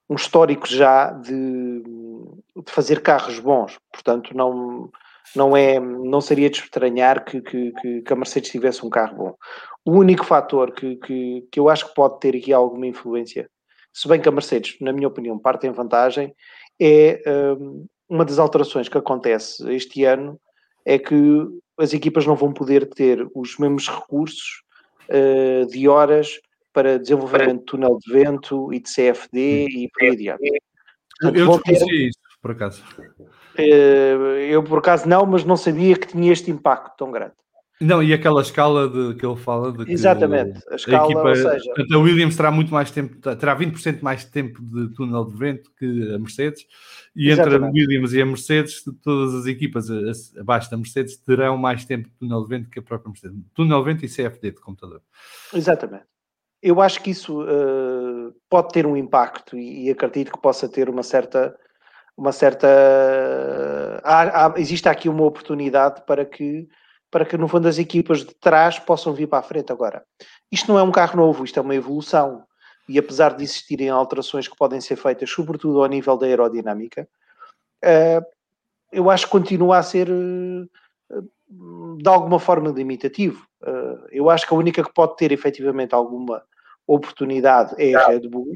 um 0.09 0.15
histórico 0.15 0.67
já 0.67 1.11
de, 1.11 1.83
de, 1.83 2.71
fazer 2.71 3.03
carros 3.03 3.39
bons, 3.39 3.79
portanto 3.93 4.37
não, 4.37 4.91
não, 5.35 5.57
é, 5.57 5.79
não 5.79 6.21
seria 6.21 6.51
de 6.51 6.59
estranhar 6.59 7.25
que, 7.25 7.41
que, 7.41 7.73
que 8.03 8.13
a 8.13 8.17
Mercedes 8.17 8.51
tivesse 8.51 8.85
um 8.85 8.91
carro 8.91 9.17
bom. 9.17 9.35
O 9.85 9.93
único 9.93 10.25
fator 10.25 10.73
que, 10.73 10.97
que, 10.97 11.49
que 11.51 11.61
eu 11.61 11.69
acho 11.69 11.89
que 11.89 11.95
pode 11.95 12.21
ter 12.21 12.37
aqui 12.37 12.53
alguma 12.53 12.87
influência, 12.87 13.51
se 13.93 14.07
bem 14.07 14.21
que 14.21 14.29
a 14.29 14.33
Mercedes, 14.33 14.77
na 14.81 14.93
minha 14.93 15.09
opinião, 15.09 15.39
parte 15.39 15.67
em 15.67 15.73
vantagem, 15.73 16.35
é 16.81 17.23
um, 17.59 17.87
uma 18.09 18.25
das 18.25 18.39
alterações 18.39 18.89
que 18.89 18.99
acontece 18.99 19.69
este 19.73 20.05
ano 20.05 20.41
é 20.85 20.99
que 20.99 21.15
as 21.79 21.93
equipas 21.93 22.27
não 22.27 22.35
vão 22.35 22.53
poder 22.53 22.89
ter 22.89 23.27
os 23.35 23.59
mesmos 23.59 23.89
recursos 23.89 24.63
uh, 25.09 25.67
de 25.67 25.89
horas 25.89 26.41
para 26.73 26.99
desenvolvimento 26.99 27.61
de 27.61 27.65
túnel 27.65 27.99
de 27.99 28.13
vento 28.13 28.73
e 28.73 28.81
de 28.81 28.89
CFD 28.89 29.67
e 29.69 29.89
por 29.91 30.03
aí 30.03 30.11
adiante. 30.11 30.61
eu 31.23 31.33
desconhecia 31.33 32.09
isso, 32.09 32.19
por 32.41 32.53
acaso. 32.53 32.85
Eh, 33.57 34.47
eu, 34.51 34.63
por 34.63 34.79
acaso, 34.79 35.09
não, 35.09 35.27
mas 35.27 35.45
não 35.45 35.57
sabia 35.57 35.97
que 35.97 36.07
tinha 36.07 36.33
este 36.33 36.51
impacto 36.51 36.97
tão 36.97 37.11
grande. 37.11 37.35
Não, 37.81 38.03
e 38.03 38.13
aquela 38.13 38.43
escala 38.43 38.89
de, 38.89 39.15
que 39.15 39.25
ele 39.25 39.37
fala 39.37 39.73
de 39.73 39.85
que 39.85 39.93
Exatamente, 39.93 40.61
a 40.71 40.75
escala, 40.75 41.03
a 41.03 41.05
equipa, 41.05 41.29
ou 41.29 41.35
seja... 41.35 41.73
A 41.93 41.99
Williams 41.99 42.37
terá 42.37 42.51
muito 42.51 42.73
mais 42.73 42.91
tempo, 42.91 43.17
terá 43.37 43.57
20% 43.57 44.03
mais 44.03 44.25
tempo 44.25 44.61
de 44.63 44.93
túnel 44.95 45.25
de 45.25 45.37
vento 45.37 45.71
que 45.79 46.13
a 46.13 46.19
Mercedes, 46.19 46.67
e 47.15 47.31
Exatamente. 47.31 47.57
entre 47.57 47.67
a 47.67 47.71
Williams 47.71 48.13
e 48.13 48.23
a 48.23 48.27
Mercedes, 48.27 48.83
todas 49.03 49.35
as 49.35 49.47
equipas 49.47 49.89
abaixo 50.37 50.71
da 50.71 50.77
Mercedes 50.77 51.17
terão 51.19 51.57
mais 51.57 51.85
tempo 51.85 52.09
de 52.09 52.15
túnel 52.17 52.43
de 52.43 52.49
vento 52.49 52.71
que 52.71 52.79
a 52.79 52.83
própria 52.83 53.11
Mercedes. 53.11 53.37
Túnel 53.55 53.79
de 53.79 53.85
vento 53.85 54.05
e 54.05 54.09
CFD 54.09 54.51
de 54.51 54.61
computador. 54.61 55.01
Exatamente 55.55 56.05
eu 56.63 56.81
acho 56.81 57.03
que 57.03 57.11
isso 57.11 57.43
uh, 57.43 58.35
pode 58.49 58.69
ter 58.71 58.87
um 58.87 58.97
impacto 58.97 59.57
e, 59.57 59.87
e, 59.87 59.91
acredito 59.91 60.33
que 60.33 60.41
possa 60.41 60.69
ter 60.69 60.89
uma 60.89 61.03
certa. 61.03 61.57
Uma 62.17 62.33
certa 62.33 62.67
há, 64.03 64.47
há, 64.47 64.55
existe 64.57 64.89
aqui 64.89 65.09
uma 65.09 65.23
oportunidade 65.23 66.03
para 66.05 66.25
que, 66.25 66.69
para 67.11 67.25
que, 67.25 67.37
no 67.37 67.49
fundo, 67.49 67.69
as 67.69 67.79
equipas 67.79 68.21
de 68.21 68.35
trás 68.35 68.79
possam 68.79 69.13
vir 69.15 69.27
para 69.27 69.39
a 69.39 69.43
frente 69.43 69.73
agora. 69.73 70.05
Isto 70.51 70.73
não 70.73 70.79
é 70.79 70.83
um 70.83 70.93
carro 70.93 71.17
novo, 71.17 71.45
isto 71.45 71.59
é 71.59 71.63
uma 71.63 71.75
evolução. 71.75 72.45
E 72.89 72.99
apesar 72.99 73.37
de 73.37 73.45
existirem 73.45 73.91
alterações 73.91 74.49
que 74.49 74.57
podem 74.57 74.81
ser 74.81 74.97
feitas, 74.97 75.31
sobretudo 75.31 75.83
ao 75.83 75.89
nível 75.89 76.17
da 76.17 76.27
aerodinâmica, 76.27 77.09
uh, 77.85 78.25
eu 78.91 79.11
acho 79.11 79.27
que 79.27 79.33
continua 79.33 79.79
a 79.79 79.83
ser 79.83 80.09
uh, 80.11 81.97
de 81.97 82.09
alguma 82.09 82.39
forma 82.39 82.71
limitativo. 82.71 83.47
Uh, 83.63 84.07
eu 84.11 84.31
acho 84.31 84.47
que 84.47 84.55
a 84.55 84.57
única 84.57 84.83
que 84.83 84.93
pode 84.93 85.17
ter 85.17 85.33
efetivamente 85.33 85.95
alguma 85.95 86.43
oportunidade 86.87 87.75
é 87.79 87.95
a 87.95 88.07
Red 88.07 88.29
Bull. 88.29 88.53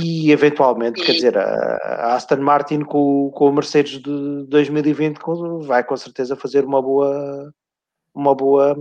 E 0.00 0.30
eventualmente, 0.32 1.02
quer 1.04 1.12
dizer, 1.12 1.36
a 1.36 2.14
Aston 2.14 2.38
Martin 2.38 2.80
com, 2.80 3.30
com 3.30 3.48
o 3.48 3.52
Mercedes 3.52 4.00
de 4.00 4.46
2020 4.46 5.18
vai 5.66 5.84
com 5.84 5.96
certeza 5.96 6.34
fazer 6.34 6.64
uma 6.64 6.80
boa 6.80 7.52
uma 8.14 8.34
boa 8.34 8.74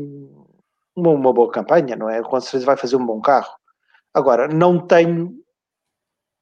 uma, 0.95 1.09
uma 1.11 1.33
boa 1.33 1.51
campanha, 1.51 1.95
não 1.95 2.09
é? 2.09 2.21
Com 2.21 2.39
certeza 2.39 2.65
vai 2.65 2.77
fazer 2.77 2.95
um 2.95 3.05
bom 3.05 3.19
carro. 3.19 3.53
Agora, 4.13 4.47
não 4.47 4.79
tenho 4.79 5.33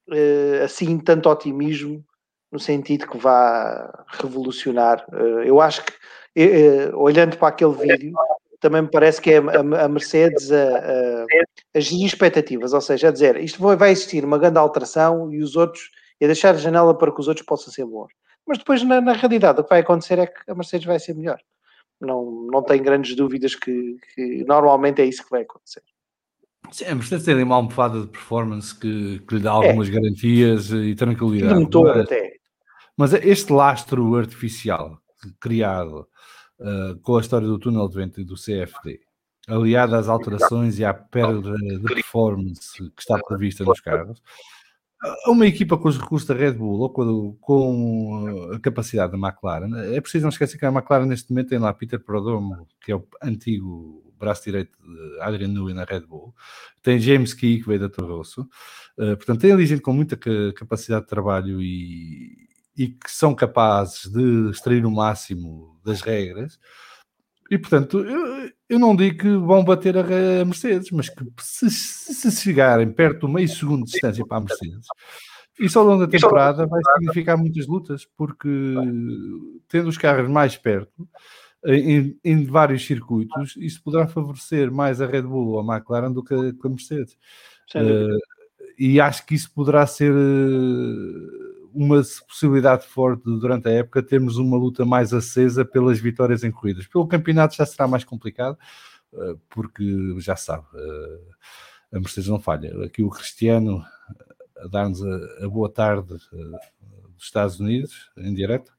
uh, 0.09 0.63
assim 0.63 0.99
tanto 0.99 1.29
otimismo 1.29 2.03
no 2.51 2.59
sentido 2.59 3.07
que 3.07 3.17
vá 3.17 4.05
revolucionar. 4.07 5.05
Uh, 5.11 5.43
eu 5.43 5.61
acho 5.61 5.83
que, 5.83 5.93
uh, 6.45 6.97
olhando 6.97 7.37
para 7.37 7.49
aquele 7.49 7.73
vídeo, 7.73 8.13
também 8.59 8.81
me 8.81 8.89
parece 8.89 9.21
que 9.21 9.31
é 9.31 9.37
a, 9.37 9.85
a 9.85 9.87
Mercedes 9.87 10.51
a, 10.51 11.25
a, 11.75 11.79
gerir 11.79 12.05
expectativas, 12.05 12.73
ou 12.73 12.81
seja, 12.81 13.07
a 13.07 13.11
dizer 13.11 13.37
isto 13.37 13.59
vai 13.59 13.91
existir 13.91 14.23
uma 14.25 14.37
grande 14.37 14.57
alteração 14.57 15.31
e 15.33 15.41
os 15.41 15.55
outros, 15.55 15.89
e 16.19 16.25
deixar 16.25 16.55
a 16.55 16.57
janela 16.57 16.97
para 16.97 17.11
que 17.11 17.19
os 17.19 17.27
outros 17.27 17.45
possam 17.45 17.73
ser 17.73 17.85
bons. 17.85 18.11
Mas 18.45 18.57
depois, 18.57 18.83
na, 18.83 18.99
na 18.99 19.13
realidade, 19.13 19.61
o 19.61 19.63
que 19.63 19.69
vai 19.69 19.81
acontecer 19.81 20.19
é 20.19 20.27
que 20.27 20.49
a 20.49 20.55
Mercedes 20.55 20.85
vai 20.85 20.99
ser 20.99 21.13
melhor. 21.13 21.39
Não, 22.01 22.47
não 22.51 22.63
tenho 22.63 22.83
grandes 22.83 23.15
dúvidas 23.15 23.55
que, 23.55 23.97
que 24.13 24.43
normalmente 24.45 25.01
é 25.01 25.05
isso 25.05 25.23
que 25.23 25.29
vai 25.29 25.41
acontecer. 25.41 25.83
Sim, 26.71 26.85
a 26.85 26.95
Mercedes 26.95 27.25
tem 27.25 27.41
uma 27.43 27.55
almofada 27.55 28.01
de 28.01 28.07
performance 28.07 28.73
que, 28.73 29.19
que 29.19 29.35
lhe 29.35 29.41
dá 29.41 29.51
algumas 29.51 29.87
é. 29.87 29.91
garantias 29.91 30.71
e 30.71 30.95
tranquilidade. 30.95 31.59
Motor 31.59 31.95
mas, 31.95 32.05
até. 32.05 32.33
Mas 32.97 33.13
este 33.13 33.53
lastro 33.53 34.15
artificial 34.15 34.99
criado 35.39 36.07
uh, 36.59 36.97
com 37.01 37.17
a 37.17 37.21
história 37.21 37.47
do 37.47 37.59
túnel 37.59 37.87
de 37.87 37.95
vento 37.95 38.21
e 38.21 38.23
do 38.23 38.35
CFD, 38.35 38.99
aliado 39.47 39.95
às 39.95 40.07
alterações 40.07 40.79
e 40.79 40.85
à 40.85 40.93
perda 40.93 41.55
de 41.55 41.79
performance 41.81 42.77
que 42.77 43.01
está 43.01 43.17
prevista 43.19 43.63
nos 43.63 43.79
carros, 43.79 44.21
uma 45.27 45.47
equipa 45.47 45.77
com 45.77 45.87
os 45.87 45.97
recursos 45.97 46.27
da 46.27 46.35
Red 46.35 46.53
Bull 46.53 46.81
ou 46.81 46.89
com, 46.89 47.37
com, 47.39 48.51
a 48.53 48.59
capacidade 48.59 49.13
da 49.13 49.17
McLaren, 49.17 49.95
é 49.95 50.01
preciso 50.01 50.23
não 50.23 50.29
esquecer 50.29 50.57
que 50.57 50.65
a 50.65 50.69
McLaren 50.69 51.05
neste 51.05 51.31
momento 51.31 51.49
tem 51.49 51.59
lá 51.59 51.73
Peter 51.73 51.99
Prodomo, 51.99 52.67
que 52.81 52.91
é 52.91 52.95
o 52.95 53.07
antigo 53.23 54.03
braço 54.19 54.43
direito 54.43 54.77
de 54.77 55.21
Adrian 55.21 55.47
Newey 55.47 55.73
na 55.73 55.85
Red 55.85 56.01
Bull, 56.01 56.35
tem 56.83 56.99
James 56.99 57.33
Key, 57.33 57.59
que 57.61 57.67
veio 57.67 57.79
da 57.79 57.89
Torrosso, 57.89 58.41
uh, 58.97 59.15
portanto 59.15 59.39
tem 59.39 59.53
ali 59.53 59.65
gente 59.65 59.81
com 59.81 59.93
muita 59.93 60.17
capacidade 60.53 61.03
de 61.03 61.09
trabalho 61.09 61.61
e, 61.61 62.48
e 62.79 62.87
que 62.87 63.11
são 63.11 63.35
capazes 63.35 64.09
de 64.09 64.49
extrair 64.49 64.85
o 64.85 64.91
máximo 64.91 65.77
das 65.83 65.99
regras, 65.99 66.57
e 67.51 67.57
portanto, 67.57 67.99
eu, 67.99 68.49
eu 68.69 68.79
não 68.79 68.95
digo 68.95 69.17
que 69.17 69.29
vão 69.35 69.65
bater 69.65 69.97
a, 69.97 70.45
Mercedes, 70.45 70.89
mas 70.91 71.09
que 71.09 71.25
se, 71.41 71.69
se 71.69 72.31
chegarem 72.31 72.89
perto 72.89 73.21
do 73.21 73.27
meio 73.27 73.49
segundo 73.49 73.83
de 73.83 73.91
distância 73.91 74.25
para 74.25 74.37
a 74.37 74.41
Mercedes, 74.41 74.87
isso 75.59 75.77
ao 75.77 75.85
longo 75.85 76.05
da 76.05 76.11
temporada 76.11 76.65
vai 76.65 76.79
significar 76.93 77.37
muitas 77.37 77.67
lutas, 77.67 78.07
porque 78.15 78.75
tendo 79.67 79.89
os 79.89 79.97
carros 79.97 80.29
mais 80.29 80.55
perto, 80.55 81.05
em, 81.65 82.17
em, 82.23 82.45
vários 82.45 82.85
circuitos, 82.85 83.57
isso 83.57 83.83
poderá 83.83 84.07
favorecer 84.07 84.71
mais 84.71 85.01
a 85.01 85.05
Red 85.05 85.23
Bull 85.23 85.49
ou 85.49 85.59
a 85.59 85.75
McLaren 85.75 86.13
do 86.13 86.23
que 86.23 86.33
a, 86.33 86.53
que 86.53 86.67
a 86.67 86.69
Mercedes. 86.69 87.17
Uh, 87.75 88.17
e 88.77 89.01
acho 89.01 89.25
que 89.25 89.35
isso 89.35 89.53
poderá 89.53 89.85
ser 89.85 90.13
uh, 90.13 91.48
uma 91.73 92.01
possibilidade 92.27 92.85
forte 92.85 93.23
durante 93.23 93.67
a 93.67 93.71
época 93.71 94.03
termos 94.03 94.37
uma 94.37 94.57
luta 94.57 94.85
mais 94.85 95.13
acesa 95.13 95.63
pelas 95.65 95.99
vitórias 95.99 96.43
em 96.43 96.51
corridas. 96.51 96.87
Pelo 96.87 97.07
campeonato 97.07 97.55
já 97.55 97.65
será 97.65 97.87
mais 97.87 98.03
complicado, 98.03 98.57
eh, 99.13 99.35
porque 99.49 100.15
já 100.19 100.35
sabe, 100.35 100.65
eh, 100.75 101.19
a 101.93 101.99
Mercedes 101.99 102.29
não 102.29 102.39
falha. 102.39 102.85
Aqui 102.85 103.03
o 103.03 103.09
Cristiano 103.09 103.83
a 104.57 104.67
dar-nos 104.67 105.03
a, 105.03 105.45
a, 105.45 105.49
boa 105.49 105.69
tarde 105.69 106.15
eh, 106.33 106.59
dos 107.15 107.23
Estados 107.23 107.59
Unidos, 107.59 108.11
em 108.17 108.33
direto. 108.33 108.71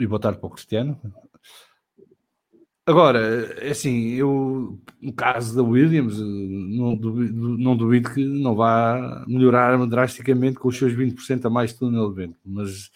E 0.00 0.06
boa 0.06 0.20
tarde 0.20 0.38
para 0.38 0.46
o 0.46 0.50
Cristiano. 0.50 1.00
Agora, 2.86 3.18
é 3.64 3.70
assim, 3.70 4.10
eu, 4.10 4.78
no 5.00 5.12
caso 5.12 5.56
da 5.56 5.62
Williams, 5.62 6.18
não 6.18 6.94
duvido, 6.94 7.32
não 7.58 7.74
duvido 7.74 8.10
que 8.12 8.22
não 8.22 8.54
vá 8.54 9.24
melhorar 9.26 9.74
drasticamente 9.86 10.58
com 10.58 10.68
os 10.68 10.76
seus 10.76 10.92
20% 10.92 11.46
a 11.46 11.50
mais 11.50 11.72
de 11.72 11.78
túnel 11.78 12.10
de 12.10 12.16
vento, 12.16 12.38
mas 12.44 12.90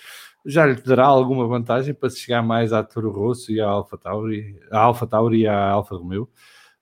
já 0.45 0.67
lhe 0.67 0.75
dará 0.83 1.07
alguma 1.07 1.47
vantagem 1.47 1.95
para 1.95 2.11
se 2.11 2.21
chegar 2.21 2.43
mais 2.43 2.71
à 2.73 2.83
Toro 2.83 3.11
Rosso 3.11 3.51
e 3.51 3.63
à 3.63 3.67
Alfa 3.67 3.97
Tauri, 3.97 4.61
à 4.71 4.79
Alfa 4.79 5.07
Tauri 5.07 5.41
e 5.41 5.47
à 5.47 5.71
Alfa 5.71 5.97
Romeo 5.97 6.29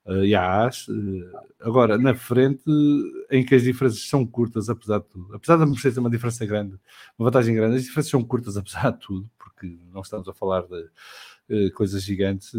uh, 0.05 0.25
e 0.25 0.35
à 0.35 0.65
AS. 0.65 0.89
Uh, 0.89 1.29
agora, 1.61 1.97
na 1.97 2.13
frente, 2.13 2.63
em 3.31 3.45
que 3.45 3.55
as 3.55 3.63
diferenças 3.63 4.01
são 4.07 4.25
curtas, 4.25 4.69
apesar 4.69 4.99
de 4.99 5.05
tudo, 5.05 5.33
apesar 5.33 5.55
da 5.55 5.65
Mercedes 5.65 5.95
ter 5.95 6.01
uma 6.01 6.09
diferença 6.09 6.45
grande, 6.45 6.77
uma 7.17 7.29
vantagem 7.29 7.55
grande, 7.55 7.77
as 7.77 7.83
diferenças 7.83 8.11
são 8.11 8.21
curtas, 8.23 8.57
apesar 8.57 8.91
de 8.91 8.99
tudo, 8.99 9.29
porque 9.37 9.79
não 9.93 10.01
estamos 10.01 10.27
a 10.27 10.33
falar 10.33 10.63
de 10.63 10.89
eh, 11.49 11.69
coisas 11.71 12.03
gigantes. 12.03 12.51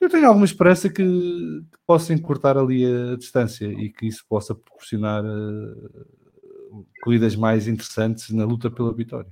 Eu 0.00 0.08
tenho 0.08 0.26
alguma 0.26 0.46
esperança 0.46 0.88
que, 0.88 1.02
que 1.02 1.78
possa 1.86 2.14
encurtar 2.14 2.56
ali 2.56 2.84
a 2.86 3.16
distância 3.16 3.66
e 3.66 3.90
que 3.90 4.06
isso 4.06 4.24
possa 4.26 4.54
proporcionar 4.54 5.22
uh, 5.22 6.86
corridas 7.02 7.36
mais 7.36 7.68
interessantes 7.68 8.30
na 8.30 8.46
luta 8.46 8.70
pela 8.70 8.94
vitória. 8.94 9.30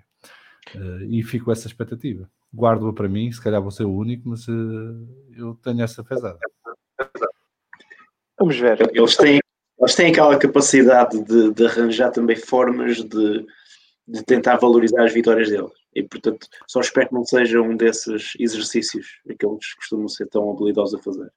Uh, 0.74 1.04
e 1.08 1.22
fico 1.22 1.46
com 1.46 1.52
essa 1.52 1.66
expectativa. 1.66 2.28
Guardo-a 2.54 2.92
para 2.92 3.08
mim, 3.08 3.32
se 3.32 3.42
calhar 3.42 3.62
vou 3.62 3.70
ser 3.70 3.84
o 3.84 3.94
único, 3.94 4.28
mas 4.28 4.46
uh, 4.46 5.08
eu 5.34 5.58
tenho 5.62 5.82
essa 5.82 6.04
fezada. 6.04 6.38
Vamos 8.38 8.58
ver. 8.58 8.78
Eles 8.94 9.16
têm, 9.16 9.40
eles 9.80 9.94
têm 9.94 10.10
aquela 10.10 10.38
capacidade 10.38 11.24
de, 11.24 11.50
de 11.54 11.66
arranjar 11.66 12.10
também 12.10 12.36
formas 12.36 13.02
de, 13.02 13.46
de 14.06 14.22
tentar 14.24 14.56
valorizar 14.56 15.04
as 15.04 15.14
vitórias 15.14 15.48
deles. 15.48 15.77
E, 15.94 16.02
portanto, 16.02 16.46
só 16.66 16.80
espero 16.80 17.08
que 17.08 17.14
não 17.14 17.24
seja 17.24 17.60
um 17.60 17.76
desses 17.76 18.34
exercícios 18.38 19.06
aqueles 19.28 19.72
que 19.72 19.76
costumam 19.76 20.08
ser 20.08 20.26
tão 20.26 20.50
habilidosos 20.50 21.00
a 21.00 21.02
fazer. 21.02 21.32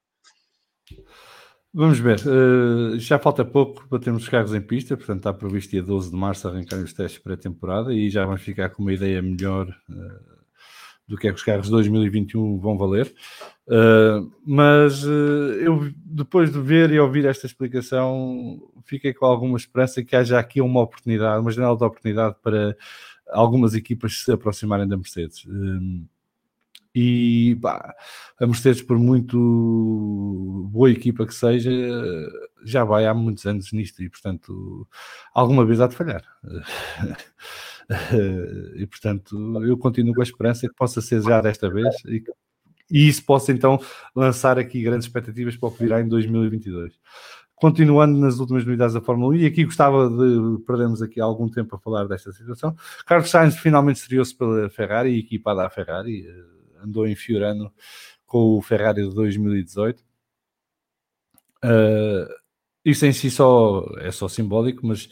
Vamos 1.74 1.98
ver, 1.98 2.20
uh, 2.26 2.98
já 2.98 3.18
falta 3.18 3.46
pouco 3.46 3.88
para 3.88 3.98
termos 3.98 4.24
os 4.24 4.28
carros 4.28 4.54
em 4.54 4.60
pista, 4.60 4.94
portanto 4.94 5.18
está 5.18 5.32
previsto 5.32 5.70
dia 5.70 5.82
12 5.82 6.10
de 6.10 6.16
março 6.16 6.46
arrancarem 6.46 6.84
os 6.84 6.92
testes 6.92 7.18
pré-temporada 7.18 7.94
e 7.94 8.10
já 8.10 8.26
vamos 8.26 8.42
ficar 8.42 8.68
com 8.68 8.82
uma 8.82 8.92
ideia 8.92 9.22
melhor 9.22 9.66
uh, 9.88 10.42
do 11.08 11.16
que 11.16 11.28
é 11.28 11.30
que 11.30 11.36
os 11.36 11.42
carros 11.42 11.66
de 11.66 11.72
2021 11.72 12.58
vão 12.58 12.76
valer. 12.76 13.10
Uh, 13.66 14.30
mas 14.46 15.02
eu, 15.02 15.90
depois 16.04 16.52
de 16.52 16.60
ver 16.60 16.90
e 16.90 17.00
ouvir 17.00 17.24
esta 17.24 17.46
explicação, 17.46 18.60
fiquei 18.84 19.14
com 19.14 19.24
alguma 19.24 19.56
esperança 19.56 20.04
que 20.04 20.14
haja 20.14 20.38
aqui 20.38 20.60
uma 20.60 20.82
oportunidade, 20.82 21.40
uma 21.40 21.50
janela 21.50 21.76
de 21.76 21.84
oportunidade 21.84 22.36
para 22.42 22.76
algumas 23.32 23.74
equipas 23.74 24.24
se 24.24 24.32
aproximarem 24.32 24.86
da 24.86 24.96
Mercedes. 24.96 25.44
Hum, 25.46 26.06
e 26.94 27.56
pá, 27.60 27.94
a 28.38 28.46
Mercedes, 28.46 28.82
por 28.82 28.98
muito 28.98 30.68
boa 30.70 30.90
equipa 30.90 31.26
que 31.26 31.34
seja, 31.34 31.70
já 32.64 32.84
vai 32.84 33.06
há 33.06 33.14
muitos 33.14 33.46
anos 33.46 33.72
nisto 33.72 34.02
e, 34.02 34.10
portanto, 34.10 34.86
alguma 35.34 35.64
vez 35.64 35.80
há 35.80 35.86
de 35.86 35.96
falhar. 35.96 36.22
e, 38.76 38.86
portanto, 38.86 39.64
eu 39.64 39.76
continuo 39.78 40.14
com 40.14 40.20
a 40.20 40.24
esperança 40.24 40.68
que 40.68 40.74
possa 40.74 41.00
ser 41.00 41.22
já 41.22 41.40
desta 41.40 41.70
vez 41.70 41.94
e, 42.04 42.22
e 42.90 43.08
isso 43.08 43.24
possa 43.24 43.52
então 43.52 43.80
lançar 44.14 44.58
aqui 44.58 44.82
grandes 44.82 45.06
expectativas 45.06 45.56
para 45.56 45.68
o 45.70 45.72
que 45.72 45.82
virá 45.82 46.00
em 46.00 46.08
2022 46.08 46.92
continuando 47.62 48.18
nas 48.18 48.40
últimas 48.40 48.64
unidades 48.66 48.92
da 48.92 49.00
Fórmula 49.00 49.36
1, 49.36 49.36
e 49.36 49.46
aqui 49.46 49.64
gostava 49.64 50.10
de 50.10 50.64
perdermos 50.64 51.00
aqui 51.00 51.20
algum 51.20 51.48
tempo 51.48 51.76
a 51.76 51.78
falar 51.78 52.08
desta 52.08 52.32
situação. 52.32 52.74
Carlos 53.06 53.30
Sainz 53.30 53.56
finalmente 53.56 54.00
estreou-se 54.00 54.34
pela 54.34 54.68
Ferrari, 54.68 55.16
equipada 55.16 55.64
à 55.64 55.70
Ferrari, 55.70 56.26
eh, 56.26 56.82
andou 56.82 57.06
em 57.06 57.14
Fiorano 57.14 57.72
com 58.26 58.58
o 58.58 58.62
Ferrari 58.62 59.08
de 59.08 59.14
2018. 59.14 60.00
Uh, 60.00 60.02
eh, 61.62 62.28
isso 62.84 63.06
em 63.06 63.12
si 63.12 63.30
só 63.30 63.86
é 63.98 64.10
só 64.10 64.26
simbólico, 64.26 64.84
mas 64.84 65.08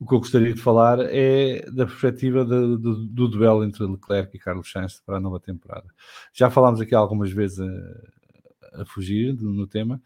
o 0.00 0.06
que 0.06 0.14
eu 0.14 0.20
gostaria 0.20 0.54
de 0.54 0.60
falar 0.60 1.00
é 1.00 1.68
da 1.68 1.84
perspectiva 1.84 2.44
de, 2.44 2.76
de, 2.76 3.08
do 3.08 3.26
duelo 3.26 3.64
entre 3.64 3.84
Leclerc 3.84 4.36
e 4.36 4.38
Carlos 4.38 4.70
Sainz 4.70 5.02
para 5.04 5.16
a 5.16 5.20
nova 5.20 5.40
temporada. 5.40 5.88
Já 6.32 6.48
falámos 6.48 6.80
aqui 6.80 6.94
algumas 6.94 7.32
vezes 7.32 7.58
a, 7.58 8.82
a 8.82 8.86
fugir 8.86 9.34
no 9.34 9.66
tema, 9.66 10.00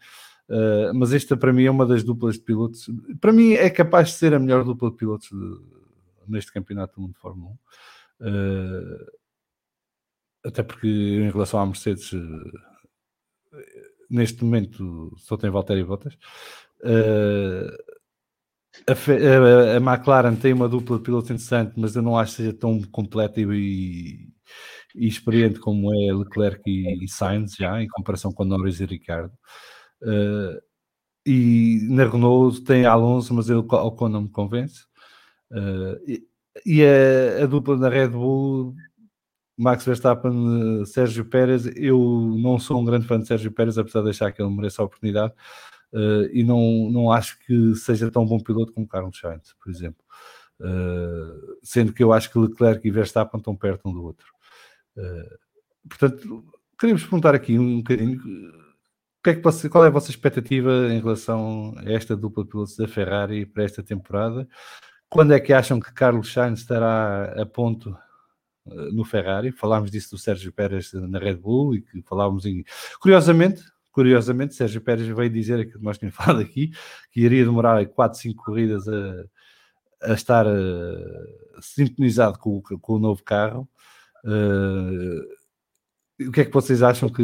Uh, 0.49 0.93
mas 0.93 1.13
esta 1.13 1.37
para 1.37 1.53
mim 1.53 1.63
é 1.63 1.71
uma 1.71 1.85
das 1.85 2.03
duplas 2.03 2.35
de 2.35 2.41
pilotos. 2.41 2.89
Para 3.21 3.31
mim 3.31 3.53
é 3.53 3.69
capaz 3.69 4.09
de 4.09 4.15
ser 4.15 4.33
a 4.33 4.39
melhor 4.39 4.63
dupla 4.63 4.91
de 4.91 4.97
pilotos 4.97 5.29
de, 5.29 5.61
neste 6.27 6.51
campeonato 6.51 6.95
do 6.95 7.01
mundo 7.01 7.13
de 7.13 7.19
Fórmula 7.19 7.51
1. 7.51 7.53
Uh, 7.53 7.59
eh, 8.25 9.05
até 10.45 10.61
porque 10.63 10.87
em 10.87 11.31
relação 11.31 11.59
à 11.59 11.65
Mercedes, 11.65 12.11
uh, 12.11 12.51
neste 14.09 14.43
momento 14.43 15.13
só 15.17 15.37
tem 15.37 15.49
Valtteri 15.49 15.83
Bottas. 15.83 16.17
A, 18.85 18.91
a, 18.91 19.77
a, 19.77 19.77
McLaren 19.77 20.35
tem 20.35 20.51
uma 20.51 20.67
dupla 20.67 20.97
de 20.97 21.03
pilotos 21.03 21.29
interessante, 21.29 21.73
mas 21.77 21.95
eu 21.95 22.01
não 22.01 22.17
acho 22.17 22.31
que 22.31 22.37
seja 22.37 22.53
tão 22.53 22.81
completa 22.81 23.39
e, 23.39 24.27
e 24.95 25.07
experiente 25.07 25.59
como 25.59 25.93
é 25.93 26.13
Leclerc 26.13 26.61
e, 26.65 27.03
e, 27.03 27.07
Sainz 27.07 27.55
já, 27.55 27.81
em 27.81 27.87
comparação 27.87 28.31
com 28.31 28.43
Norris 28.43 28.79
e 28.79 28.85
Ricardo. 28.85 29.31
Uh, 30.03 30.61
e 31.25 31.87
na 31.89 32.05
Renault 32.05 32.61
tem 32.63 32.85
Alonso, 32.85 33.33
mas 33.33 33.49
ele, 33.49 33.59
Ocon 33.59 34.09
não 34.09 34.23
me 34.23 34.29
convence. 34.29 34.85
Uh, 35.49 35.97
e, 36.05 36.27
e 36.65 36.83
a, 36.83 37.43
a, 37.43 37.45
dupla 37.45 37.77
da 37.77 37.89
Red 37.89 38.09
Bull, 38.09 38.75
Max 39.57 39.85
Verstappen, 39.85 40.85
Sérgio 40.85 41.25
Pérez, 41.25 41.65
eu 41.77 41.97
não 42.37 42.59
sou 42.59 42.81
um 42.81 42.85
grande 42.85 43.07
fã 43.07 43.19
de 43.19 43.27
Sérgio 43.27 43.51
Pérez, 43.51 43.77
apesar 43.77 44.01
de 44.01 44.09
achar 44.09 44.31
que 44.31 44.41
ele 44.41 44.53
merece 44.53 44.81
a 44.81 44.83
oportunidade, 44.83 45.33
uh, 45.93 46.25
e 46.33 46.43
não, 46.43 46.89
não 46.91 47.11
acho 47.11 47.39
que 47.39 47.75
seja 47.75 48.11
tão 48.11 48.25
bom 48.25 48.39
piloto 48.39 48.73
como 48.73 48.87
Carlos 48.87 49.17
Sainz, 49.17 49.53
por 49.63 49.71
exemplo. 49.71 50.03
Uh, 50.59 51.57
sendo 51.63 51.93
que 51.93 52.03
eu 52.03 52.13
acho 52.13 52.31
que 52.31 52.37
Leclerc 52.39 52.85
e 52.87 52.91
Verstappen 52.91 53.39
estão 53.39 53.55
perto 53.55 53.87
um 53.87 53.93
do 53.93 54.03
outro. 54.03 54.27
Portanto, 55.89 56.45
queríamos 56.79 57.01
perguntar 57.01 57.33
aqui 57.33 57.57
um 57.57 57.77
bocadinho 57.77 58.21
que 59.23 59.29
é 59.31 59.35
que 59.35 59.41
você, 59.41 59.69
qual 59.69 59.85
é 59.85 59.87
a 59.87 59.91
vossa 59.91 60.11
expectativa 60.11 60.71
em 60.91 60.99
relação 60.99 61.73
a 61.77 61.91
esta 61.91 62.15
dupla 62.15 62.43
de 62.43 62.49
pilotos 62.49 62.75
da 62.75 62.87
Ferrari 62.87 63.45
para 63.45 63.63
esta 63.63 63.81
temporada? 63.81 64.47
Quando 65.09 65.33
é 65.33 65.39
que 65.39 65.53
acham 65.53 65.79
que 65.79 65.93
Carlos 65.93 66.31
Sainz 66.33 66.59
estará 66.59 67.33
a 67.41 67.45
ponto 67.45 67.95
no 68.65 69.05
Ferrari? 69.05 69.51
Falámos 69.51 69.91
disso 69.91 70.11
do 70.11 70.17
Sérgio 70.17 70.51
Pérez 70.51 70.91
na 70.93 71.19
Red 71.19 71.35
Bull 71.35 71.75
e 71.75 71.81
que 71.81 72.01
falávamos 72.01 72.45
em. 72.45 72.63
Curiosamente, 72.99 73.63
Curiosamente, 73.93 74.55
Sérgio 74.55 74.81
Pérez 74.81 75.07
veio 75.07 75.29
dizer 75.29 75.59
aquilo 75.59 75.77
que 75.77 75.85
nós 75.85 75.99
tínhamos 75.99 76.17
falado 76.17 76.41
aqui, 76.41 76.71
que 77.11 77.21
iria 77.21 77.45
demorar 77.45 77.85
4, 77.85 78.19
5 78.19 78.43
corridas 78.43 78.87
a, 78.87 79.23
a 80.01 80.13
estar 80.13 80.47
uh, 80.47 81.61
sintonizado 81.61 82.39
com, 82.39 82.59
com, 82.59 82.93
o 82.93 82.99
novo 82.99 83.23
carro. 83.23 83.69
Uh, 84.25 85.21
o 86.19 86.31
que 86.31 86.41
é 86.41 86.45
que 86.45 86.53
vocês 86.53 86.83
acham 86.83 87.09
que 87.09 87.23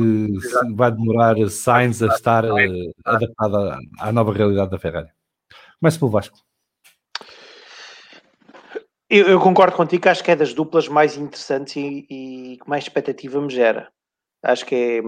vai 0.75 0.91
demorar 0.91 1.36
Sainz 1.50 2.01
a 2.01 2.08
estar 2.08 2.46
uh, 2.46 2.58
adaptado 3.05 3.79
à, 4.00 4.12
nova 4.12 4.34
realidade 4.34 4.72
da 4.72 4.79
Ferrari? 4.79 5.10
Começa 5.79 6.00
pelo 6.00 6.12
Vasco. 6.12 6.38
Eu, 9.10 9.27
eu, 9.27 9.39
concordo 9.39 9.75
contigo, 9.75 10.08
acho 10.08 10.24
que 10.24 10.31
é 10.31 10.36
das 10.36 10.53
duplas 10.53 10.88
mais 10.88 11.17
interessantes 11.17 11.75
e, 11.75 12.05
e 12.10 12.58
que 12.58 12.69
mais 12.69 12.84
expectativa 12.84 13.41
me 13.41 13.50
gera. 13.50 13.91
Acho 14.43 14.65
que 14.65 14.75
é, 14.75 15.01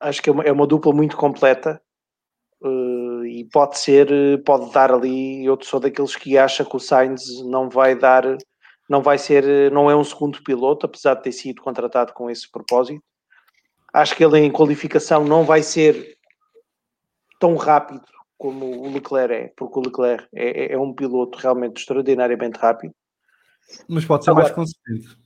acho 0.00 0.22
que 0.22 0.28
é 0.28 0.32
uma, 0.32 0.42
é 0.42 0.52
uma 0.52 0.66
dupla 0.66 0.92
muito 0.92 1.16
completa 1.16 1.80
uh, 2.62 3.24
e 3.24 3.44
pode 3.52 3.78
ser, 3.78 4.08
pode 4.44 4.72
dar 4.72 4.92
ali. 4.92 5.44
Eu 5.44 5.56
sou 5.62 5.78
daqueles 5.78 6.16
que 6.16 6.36
acha 6.36 6.64
que 6.64 6.76
o 6.76 6.80
Sainz 6.80 7.44
não 7.44 7.68
vai 7.68 7.96
dar, 7.96 8.24
não 8.88 9.02
vai 9.02 9.18
ser, 9.18 9.70
não 9.72 9.90
é 9.90 9.96
um 9.96 10.04
segundo 10.04 10.42
piloto, 10.42 10.86
apesar 10.86 11.14
de 11.14 11.22
ter 11.22 11.32
sido 11.32 11.62
contratado 11.62 12.12
com 12.12 12.30
esse 12.30 12.50
propósito. 12.50 13.02
Acho 13.92 14.16
que 14.16 14.24
ele 14.24 14.38
em 14.38 14.50
qualificação 14.50 15.24
não 15.24 15.44
vai 15.44 15.62
ser 15.62 16.18
tão 17.38 17.56
rápido 17.56 18.02
como 18.36 18.66
o 18.66 18.92
Leclerc 18.92 19.32
é, 19.32 19.52
porque 19.56 19.78
o 19.78 19.82
Leclerc 19.82 20.26
é, 20.34 20.72
é, 20.72 20.72
é 20.72 20.78
um 20.78 20.92
piloto 20.92 21.38
realmente 21.38 21.78
extraordinariamente 21.78 22.58
rápido. 22.58 22.94
Mas 23.88 24.04
pode 24.04 24.24
ser 24.24 24.30
Agora, 24.30 24.44
mais 24.44 24.54
consistente. 24.54 25.16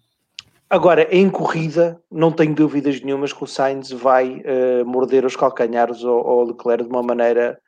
Agora, 0.70 1.08
em 1.10 1.30
corrida, 1.30 2.00
não 2.10 2.30
tenho 2.30 2.54
dúvidas 2.54 3.00
nenhumas 3.00 3.32
que 3.32 3.42
o 3.42 3.46
Sainz 3.46 3.90
vai 3.90 4.42
uh, 4.42 4.84
morder 4.84 5.24
os 5.24 5.34
calcanhares 5.34 6.04
ao, 6.04 6.26
ao, 6.26 6.44
Leclerc 6.44 6.84
de 6.84 6.90
uma 6.90 7.02
maneira 7.02 7.58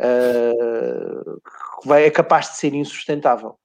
uh, 0.00 1.40
que 1.80 1.88
vai, 1.88 2.04
é 2.04 2.10
capaz 2.10 2.50
de 2.50 2.56
ser 2.56 2.74
insustentável. 2.74 3.58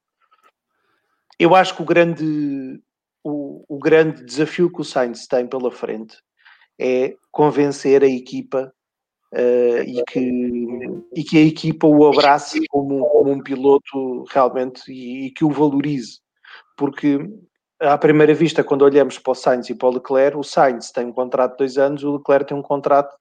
Eu 1.41 1.55
acho 1.55 1.75
que 1.75 1.81
o 1.81 1.85
grande, 1.85 2.79
o, 3.23 3.65
o 3.67 3.79
grande 3.79 4.23
desafio 4.23 4.71
que 4.71 4.79
o 4.79 4.83
Sainz 4.83 5.25
tem 5.25 5.47
pela 5.47 5.71
frente 5.71 6.15
é 6.79 7.15
convencer 7.31 8.03
a 8.03 8.07
equipa 8.07 8.71
uh, 9.33 9.81
e, 9.83 10.03
que, 10.07 11.03
e 11.15 11.23
que 11.23 11.37
a 11.39 11.41
equipa 11.41 11.87
o 11.87 12.07
abrace 12.07 12.59
como, 12.69 13.03
como 13.09 13.31
um 13.31 13.41
piloto 13.41 14.23
realmente 14.29 14.83
e, 14.91 15.25
e 15.25 15.31
que 15.31 15.43
o 15.43 15.49
valorize. 15.49 16.19
Porque 16.77 17.17
à 17.79 17.97
primeira 17.97 18.35
vista, 18.35 18.63
quando 18.63 18.83
olhamos 18.83 19.17
para 19.17 19.31
o 19.31 19.35
Sainz 19.35 19.67
e 19.67 19.73
para 19.73 19.89
o 19.89 19.93
Leclerc, 19.93 20.37
o 20.37 20.43
Sainz 20.43 20.91
tem 20.91 21.07
um 21.07 21.11
contrato 21.11 21.53
de 21.53 21.57
dois 21.57 21.77
anos, 21.79 22.03
o 22.03 22.17
Leclerc 22.17 22.49
tem 22.49 22.57
um 22.57 22.61
contrato, 22.61 23.15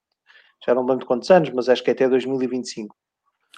já 0.62 0.74
não 0.74 0.82
lembro 0.82 0.98
de 0.98 1.06
quantos 1.06 1.30
anos, 1.30 1.48
mas 1.54 1.70
acho 1.70 1.82
que 1.82 1.88
é 1.88 1.94
até 1.94 2.06
2025. 2.06 2.94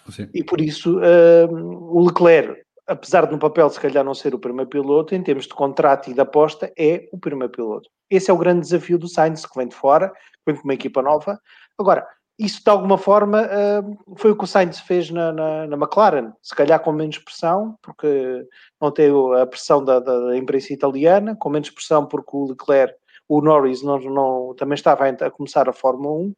Sim. 0.09 0.29
E 0.33 0.45
por 0.45 0.61
isso 0.61 1.01
uh, 1.01 1.53
o 1.53 2.07
Leclerc, 2.07 2.63
apesar 2.87 3.27
de 3.27 3.33
no 3.33 3.39
papel 3.39 3.69
se 3.71 3.81
calhar 3.81 4.05
não 4.05 4.15
ser 4.15 4.35
o 4.35 4.39
primeiro 4.39 4.69
piloto, 4.69 5.15
em 5.15 5.23
termos 5.23 5.47
de 5.47 5.55
contrato 5.55 6.11
e 6.11 6.15
de 6.15 6.21
aposta, 6.21 6.73
é 6.77 7.09
o 7.13 7.19
primeiro 7.19 7.53
piloto. 7.53 7.89
Esse 8.11 8.31
é 8.31 8.35
o 8.35 8.39
grande 8.39 8.61
desafio 8.61 8.99
do 8.99 9.09
Sainz, 9.09 9.47
que 9.47 9.57
vem 9.57 9.69
de 9.69 9.75
fora, 9.75 10.13
vem 10.47 10.57
com 10.57 10.65
uma 10.65 10.75
equipa 10.75 11.01
nova. 11.01 11.41
Agora, 11.79 12.07
isso 12.39 12.63
de 12.65 12.71
alguma 12.71 12.99
forma 12.99 13.43
uh, 13.43 14.17
foi 14.17 14.31
o 14.31 14.37
que 14.37 14.45
o 14.45 14.47
Sainz 14.47 14.81
fez 14.81 15.11
na, 15.11 15.33
na, 15.33 15.67
na, 15.67 15.77
McLaren, 15.77 16.33
se 16.43 16.55
calhar 16.55 16.81
com 16.81 16.93
menos 16.93 17.19
pressão, 17.19 17.77
porque 17.83 18.47
não 18.81 18.91
tem 18.91 19.11
a 19.41 19.47
pressão 19.47 19.85
da, 19.85 20.01
da, 20.01 20.19
da, 20.19 20.37
imprensa 20.37 20.73
italiana, 20.73 21.37
com 21.37 21.51
menos 21.51 21.71
pressão 21.71 22.07
porque 22.07 22.37
o 22.37 22.47
Leclerc, 22.47 22.95
o 23.29 23.41
Norris 23.41 23.83
não, 23.83 23.99
não, 23.99 24.55
também 24.57 24.75
estava 24.75 25.09
a, 25.09 25.31
começar 25.31 25.69
a 25.69 25.73
Fórmula 25.73 26.15
1 26.15 26.35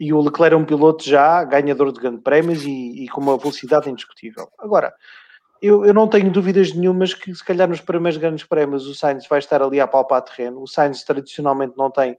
e 0.00 0.12
o 0.12 0.20
Leclerc 0.20 0.54
é 0.54 0.58
um 0.58 0.64
piloto 0.64 1.04
já 1.04 1.44
ganhador 1.44 1.92
de 1.92 2.00
grandes 2.00 2.22
prémios 2.22 2.64
e, 2.64 3.04
e 3.04 3.08
com 3.08 3.20
uma 3.20 3.36
velocidade 3.36 3.90
indiscutível. 3.90 4.48
Agora, 4.58 4.92
eu, 5.60 5.84
eu, 5.84 5.92
não 5.92 6.08
tenho 6.08 6.30
dúvidas 6.30 6.72
nenhumas 6.72 7.12
que 7.12 7.34
se 7.34 7.44
calhar 7.44 7.68
nos 7.68 7.80
primeiros 7.80 8.18
grandes 8.18 8.44
prémios 8.44 8.86
o 8.86 8.94
Sainz 8.94 9.26
vai 9.26 9.38
estar 9.38 9.62
ali 9.62 9.78
a 9.78 9.86
palpar 9.86 10.22
terreno. 10.22 10.62
O 10.62 10.66
Sainz 10.66 11.04
tradicionalmente 11.04 11.74
não 11.76 11.90
tem 11.90 12.16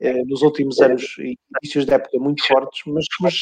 eh, 0.00 0.22
nos 0.24 0.42
últimos 0.42 0.80
anos 0.80 1.16
inícios 1.18 1.86
de 1.86 1.94
época 1.94 2.18
muito 2.18 2.46
fortes, 2.46 2.82
mas, 2.86 3.06
mas, 3.20 3.34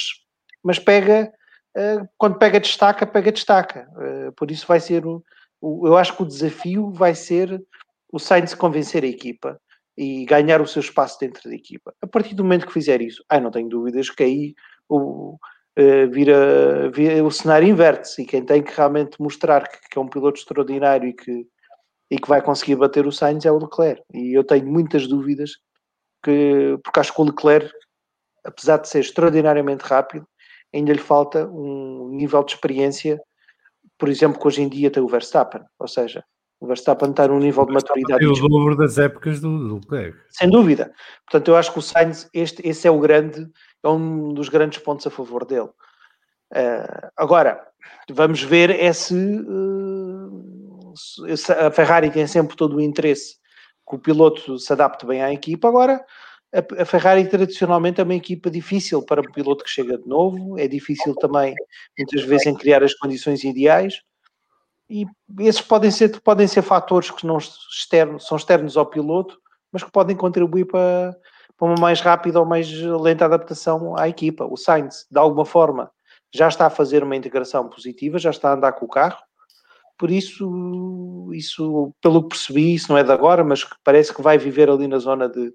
mas 0.62 0.78
pega, 0.78 1.32
eh, 1.76 2.06
quando 2.16 2.38
pega 2.38 2.60
destaca, 2.60 3.04
pega 3.06 3.32
destaca. 3.32 3.88
Eh, 3.98 4.30
por 4.36 4.50
isso 4.50 4.66
vai 4.66 4.78
ser, 4.78 5.04
o, 5.04 5.24
o, 5.60 5.88
eu 5.88 5.96
acho 5.96 6.16
que 6.16 6.22
o 6.22 6.26
desafio 6.26 6.92
vai 6.92 7.14
ser 7.14 7.60
o 8.12 8.20
Sainz 8.20 8.54
convencer 8.54 9.02
a 9.02 9.08
equipa 9.08 9.60
e 9.96 10.24
ganhar 10.24 10.60
o 10.60 10.66
seu 10.66 10.80
espaço 10.80 11.18
dentro 11.18 11.48
da 11.48 11.54
equipa. 11.54 11.92
A 12.00 12.06
partir 12.06 12.34
do 12.34 12.44
momento 12.44 12.66
que 12.66 12.72
fizer 12.72 13.02
isso, 13.02 13.24
ai, 13.28 13.40
não 13.40 13.50
tenho 13.50 13.68
dúvidas 13.68 14.08
que 14.08 14.22
aí 14.22 14.54
o, 14.88 15.36
uh, 15.78 16.10
vira, 16.10 16.90
vira, 16.90 17.24
o 17.24 17.30
cenário 17.30 17.68
inverte-se 17.68 18.22
e 18.22 18.26
quem 18.26 18.44
tem 18.44 18.62
que 18.62 18.74
realmente 18.74 19.20
mostrar 19.20 19.68
que, 19.68 19.78
que, 19.90 19.98
é 19.98 20.00
um 20.00 20.08
piloto 20.08 20.38
extraordinário 20.38 21.08
e 21.08 21.12
que, 21.12 21.46
e 22.10 22.18
que 22.18 22.28
vai 22.28 22.42
conseguir 22.42 22.76
bater 22.76 23.06
o 23.06 23.12
Sainz 23.12 23.44
é 23.44 23.52
o 23.52 23.58
Leclerc. 23.58 24.02
E 24.12 24.36
eu 24.36 24.44
tenho 24.44 24.66
muitas 24.66 25.06
dúvidas 25.06 25.52
que, 26.22 26.78
porque 26.82 27.00
acho 27.00 27.14
que 27.14 27.20
o 27.20 27.24
Leclerc, 27.24 27.72
apesar 28.44 28.78
de 28.78 28.88
ser 28.88 29.00
extraordinariamente 29.00 29.84
rápido, 29.84 30.26
ainda 30.74 30.92
lhe 30.92 30.98
falta 30.98 31.46
um 31.46 32.08
nível 32.10 32.42
de 32.44 32.52
experiência, 32.52 33.20
por 33.98 34.08
exemplo, 34.08 34.40
que 34.40 34.46
hoje 34.46 34.62
em 34.62 34.68
dia 34.68 34.90
tem 34.90 35.02
o 35.02 35.08
Verstappen. 35.08 35.62
Ou 35.78 35.88
seja, 35.88 36.24
o 36.60 36.66
Verstappen 36.66 37.10
está 37.10 37.26
num 37.26 37.38
nível 37.38 37.66
de 37.66 37.72
maturidade. 37.72 38.24
O 38.24 38.48
dobro 38.48 38.76
das 38.76 38.96
épocas 38.96 39.40
do, 39.40 39.74
Leclerc. 39.74 40.16
Sem 40.30 40.48
dúvida. 40.48 40.92
Portanto, 41.26 41.48
eu 41.48 41.56
acho 41.56 41.72
que 41.72 41.78
o 41.78 41.82
Sainz, 41.82 42.28
este, 42.32 42.66
esse 42.66 42.86
é 42.86 42.90
o 42.90 43.00
grande, 43.00 43.50
é 43.82 43.88
um 43.88 44.32
dos 44.32 44.48
grandes 44.48 44.78
pontos 44.78 45.06
a 45.06 45.10
favor 45.10 45.44
dele. 45.44 45.70
Uh, 46.52 47.10
agora, 47.16 47.66
vamos 48.10 48.42
ver 48.42 48.70
é 48.70 48.92
se, 48.92 49.14
uh, 49.14 50.92
se, 50.96 51.52
a 51.52 51.70
Ferrari 51.70 52.10
tem 52.10 52.26
sempre 52.26 52.56
todo 52.56 52.76
o 52.76 52.80
interesse 52.80 53.36
que 53.88 53.96
o 53.96 53.98
piloto 53.98 54.58
se 54.58 54.72
adapte 54.72 55.06
bem 55.06 55.22
à 55.22 55.32
equipa. 55.32 55.68
Agora, 55.68 56.04
a, 56.54 56.82
a, 56.82 56.84
Ferrari 56.84 57.26
tradicionalmente 57.26 58.00
é 58.00 58.04
uma 58.04 58.14
equipa 58.14 58.50
difícil 58.50 59.02
para 59.02 59.20
um 59.20 59.32
piloto 59.32 59.64
que 59.64 59.70
chega 59.70 59.98
de 59.98 60.06
novo, 60.06 60.58
é 60.58 60.68
difícil 60.68 61.14
também, 61.16 61.54
muitas 61.98 62.22
vezes, 62.22 62.46
em 62.46 62.54
criar 62.54 62.82
as 62.82 62.94
condições 62.94 63.42
ideais. 63.42 64.02
E 64.88 65.06
esses 65.40 65.62
podem 65.62 65.90
ser, 65.90 66.20
podem 66.20 66.46
ser 66.46 66.60
fatores 66.60 67.10
que 67.10 67.26
não 67.26 67.40
são 67.40 68.36
externos 68.36 68.76
ao 68.76 68.86
piloto, 68.86 69.38
mas 69.72 69.82
que 69.82 69.90
podem 69.90 70.14
contribuir 70.14 70.66
para, 70.66 71.16
para 71.56 71.68
uma 71.68 71.80
mais 71.80 72.00
rápida 72.00 72.40
ou 72.40 72.46
mais 72.46 72.70
lenta 72.70 73.24
adaptação 73.24 73.96
à 73.96 74.08
equipa. 74.08 74.44
O 74.44 74.56
Sainz, 74.56 75.06
de 75.10 75.18
alguma 75.18 75.44
forma, 75.44 75.90
já 76.32 76.48
está 76.48 76.66
a 76.66 76.70
fazer 76.70 77.02
uma 77.02 77.16
integração 77.16 77.68
positiva, 77.68 78.18
já 78.18 78.30
está 78.30 78.50
a 78.50 78.54
andar 78.54 78.72
com 78.72 78.86
o 78.86 78.88
carro. 78.88 79.22
Por 79.98 80.10
isso, 80.10 81.30
isso 81.32 81.94
pelo 82.00 82.22
que 82.22 82.30
percebi, 82.30 82.74
isso 82.74 82.90
não 82.90 82.98
é 82.98 83.04
de 83.04 83.12
agora, 83.12 83.44
mas 83.44 83.64
parece 83.84 84.12
que 84.12 84.22
vai 84.22 84.38
viver 84.38 84.68
ali 84.68 84.88
na 84.88 84.98
zona 84.98 85.28
de, 85.28 85.52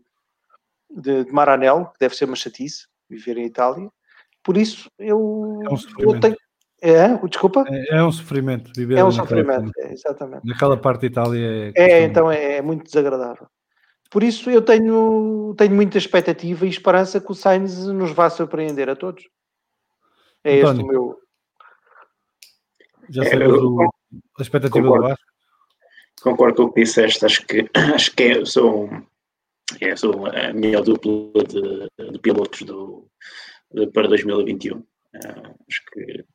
de, 0.90 1.26
de 1.26 1.32
Maranello, 1.32 1.88
que 1.88 2.00
deve 2.00 2.16
ser 2.16 2.26
uma 2.26 2.36
chatice, 2.36 2.88
viver 3.10 3.38
em 3.38 3.46
Itália. 3.46 3.90
Por 4.44 4.56
isso, 4.56 4.90
eu, 4.98 5.60
é 5.66 5.70
um 5.70 5.78
eu 6.00 6.20
tenho. 6.20 6.38
É, 6.80 7.18
desculpa? 7.28 7.66
É, 7.68 7.98
é 7.98 8.04
um 8.04 8.12
sofrimento 8.12 8.72
viver 8.76 9.00
É 9.00 9.04
um 9.04 9.12
sofrimento, 9.12 9.72
é, 9.80 9.92
exatamente. 9.92 10.46
Naquela 10.46 10.78
parte 10.78 11.02
de 11.02 11.08
Itália 11.08 11.74
é. 11.76 11.92
É, 11.92 12.04
então 12.04 12.32
é, 12.32 12.58
é 12.58 12.62
muito 12.62 12.84
desagradável. 12.84 13.48
Por 14.10 14.24
isso 14.24 14.50
eu 14.50 14.62
tenho, 14.62 15.54
tenho 15.58 15.76
muita 15.76 15.98
expectativa 15.98 16.66
e 16.66 16.70
esperança 16.70 17.20
que 17.20 17.32
o 17.32 17.36
Sainz 17.36 17.88
nos 17.88 18.12
vá 18.12 18.30
surpreender 18.30 18.90
a 18.90 18.96
todos. 18.96 19.28
É 20.44 20.60
António, 20.60 20.72
este 20.72 20.84
o 20.84 20.88
meu. 20.88 21.20
Já 23.10 23.24
é, 23.24 23.30
sabes 23.30 23.48
o, 23.48 23.82
a 23.82 24.42
expectativa 24.42 24.84
concordo, 24.86 25.04
do 25.04 25.10
Vasco? 25.10 25.26
Concordo 26.22 26.56
com 26.56 26.64
o 26.64 26.74
que 26.74 26.84
disseste, 26.84 27.26
acho 27.26 27.46
que, 27.46 27.70
acho 27.74 28.16
que 28.16 28.24
é, 28.24 28.46
sou, 28.46 28.90
é, 29.82 29.96
sou 29.96 30.26
a 30.26 30.54
melhor 30.54 30.84
dupla 30.84 31.44
de, 31.44 32.12
de 32.12 32.20
pilotos 32.20 32.62
do, 32.62 33.10
de, 33.74 33.88
para 33.88 34.08
2021. 34.08 34.78
Uh, 34.78 34.86
ah, 35.16 35.54
acho 35.68 35.82
que 35.92 36.26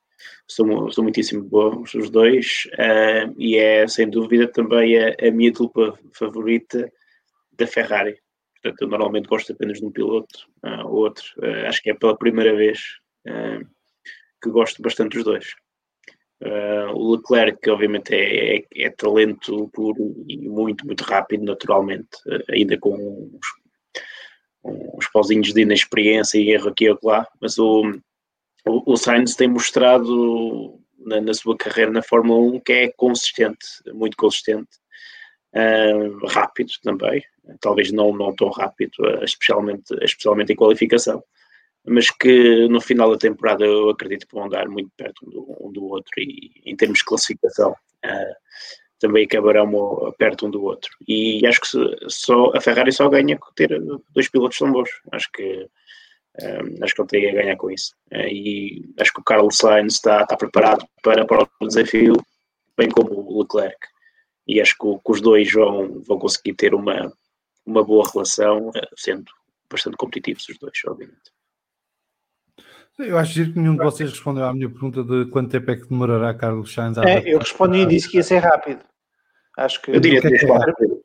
são, 0.47 0.91
são 0.91 1.05
muitíssimo 1.05 1.45
bons 1.45 1.95
os 1.95 2.11
dois 2.11 2.69
uh, 2.75 3.35
e 3.39 3.57
é 3.57 3.87
sem 3.87 4.09
dúvida 4.09 4.49
também 4.49 4.99
a, 4.99 5.15
a 5.21 5.31
minha 5.31 5.53
dupla 5.53 5.99
favorita 6.13 6.91
da 7.53 7.67
Ferrari. 7.67 8.17
Portanto, 8.55 8.83
eu 8.83 8.89
normalmente 8.89 9.29
gosto 9.29 9.53
apenas 9.53 9.79
de 9.79 9.85
um 9.85 9.91
piloto 9.91 10.49
uh, 10.65 10.87
ou 10.87 10.95
outro. 10.95 11.25
Uh, 11.39 11.67
acho 11.67 11.83
que 11.83 11.91
é 11.91 11.95
pela 11.95 12.17
primeira 12.17 12.55
vez 12.55 12.81
que 14.43 14.51
gosto 14.51 14.83
bastante 14.83 15.15
dos 15.15 15.23
dois. 15.23 15.55
o 16.93 17.15
Leclerc, 17.15 17.61
que 17.61 17.71
obviamente 17.71 18.13
é, 18.13 18.57
é, 18.57 18.67
é, 18.75 18.91
talento 18.91 19.69
puro 19.73 20.25
e 20.29 20.37
muito, 20.49 20.85
muito 20.85 21.05
rápido, 21.05 21.45
naturalmente, 21.45 22.09
ainda 22.51 22.77
com 22.77 22.97
uns, 22.97 23.47
uns 24.65 25.09
pauzinhos 25.13 25.53
de 25.53 25.63
inexperiência 25.63 26.37
e 26.39 26.51
erro 26.51 26.71
aqui 26.71 26.87
e 26.87 26.99
lá, 27.01 27.29
mas 27.41 27.59
o, 27.59 27.83
o, 28.67 28.93
o 28.93 28.97
Sainz 28.97 29.35
tem 29.35 29.49
mostrado 29.49 30.81
na, 30.99 31.21
na, 31.21 31.35
sua 31.35 31.57
carreira 31.57 31.91
na 31.91 32.03
Fórmula 32.03 32.41
1 32.57 32.61
que 32.61 32.73
é 32.73 32.93
consistente, 32.93 33.67
muito 33.93 34.17
consistente, 34.17 34.82
uh, 35.55 36.27
rápido 36.27 36.73
também, 36.83 37.23
talvez 37.61 37.93
não, 37.93 38.13
não 38.13 38.35
tão 38.35 38.51
rápido, 38.51 38.93
uh, 39.01 39.25
especialmente, 39.25 39.95
especialmente 40.03 40.53
em 40.53 40.57
qualificação, 40.57 41.23
mas 41.87 42.11
que 42.11 42.69
no 42.69 42.81
final 42.81 43.11
da 43.11 43.19
temporada 43.19 43.65
eu 43.65 43.91
acredito 43.91 44.27
que 44.27 44.35
vão 44.35 44.47
andar 44.47 44.69
muito 44.69 44.91
perto 44.97 45.27
um 45.27 45.31
do, 45.31 45.57
um 45.61 45.73
do 45.73 45.85
outro 45.85 46.13
e 46.19 46.63
em 46.65 46.77
termos 46.77 46.99
de 46.99 47.05
classificação 47.05 47.73
uh, 47.73 48.35
também 49.01 49.25
acabarão 49.25 50.15
perto 50.17 50.47
um 50.47 50.51
do 50.51 50.63
outro. 50.63 50.91
E 51.09 51.45
acho 51.45 51.61
que 51.61 51.67
só, 52.09 52.53
a 52.55 52.61
Ferrari 52.61 52.93
só 52.93 53.09
ganha 53.09 53.37
com 53.37 53.53
ter 53.53 53.77
dois 54.15 54.29
pilotos 54.29 54.59
tão 54.59 54.71
bons. 54.71 54.89
Acho 55.11 55.29
que 55.33 55.69
um, 56.41 56.85
acho 56.85 56.95
que 56.95 57.01
ele 57.03 57.09
teria 57.09 57.31
a 57.31 57.43
ganhar 57.43 57.57
com 57.57 57.71
isso. 57.71 57.95
E 58.13 58.83
acho 59.01 59.13
que 59.13 59.21
o 59.21 59.25
Carlos 59.25 59.57
Sainz 59.57 59.95
está, 59.95 60.23
está 60.23 60.37
preparado 60.37 60.87
para, 61.03 61.27
para 61.27 61.49
o 61.61 61.67
desafio, 61.67 62.15
bem 62.77 62.89
como 62.89 63.13
o 63.13 63.43
Leclerc. 63.43 63.77
E 64.47 64.61
acho 64.61 64.77
que, 64.79 64.99
que 65.05 65.13
os 65.13 65.21
dois 65.21 65.53
vão, 65.53 66.01
vão 66.01 66.19
conseguir 66.19 66.55
ter 66.55 66.75
uma, 66.75 67.13
uma 67.65 67.85
boa 67.85 68.09
relação, 68.13 68.69
uh, 68.69 68.73
sendo 68.97 69.31
bastante 69.71 69.97
competitivos 69.97 70.49
os 70.49 70.59
dois, 70.59 70.79
obviamente. 70.87 71.33
Eu 72.99 73.19
acho 73.19 73.35
que 73.35 73.59
nenhum 73.59 73.77
de 73.77 73.83
vocês 73.83 74.11
respondeu 74.11 74.45
à 74.45 74.53
minha 74.53 74.69
pergunta 74.69 75.03
de 75.03 75.25
quanto 75.31 75.51
tempo 75.51 75.71
é 75.71 75.77
que 75.77 75.89
demorará 75.89 76.35
Carlos 76.35 76.73
Sainz 76.73 76.99
a. 76.99 77.09
É, 77.09 77.23
eu 77.25 77.39
respondi 77.39 77.79
e 77.79 77.87
disse 77.87 78.09
que 78.09 78.19
ia 78.19 78.23
ser 78.23 78.39
rápido. 78.39 78.85
Acho 79.57 79.81
que. 79.81 79.91
Eu 79.93 80.01
diria 80.01 80.21
que 80.21 80.29
é 80.29 80.47
rápido. 80.47 81.03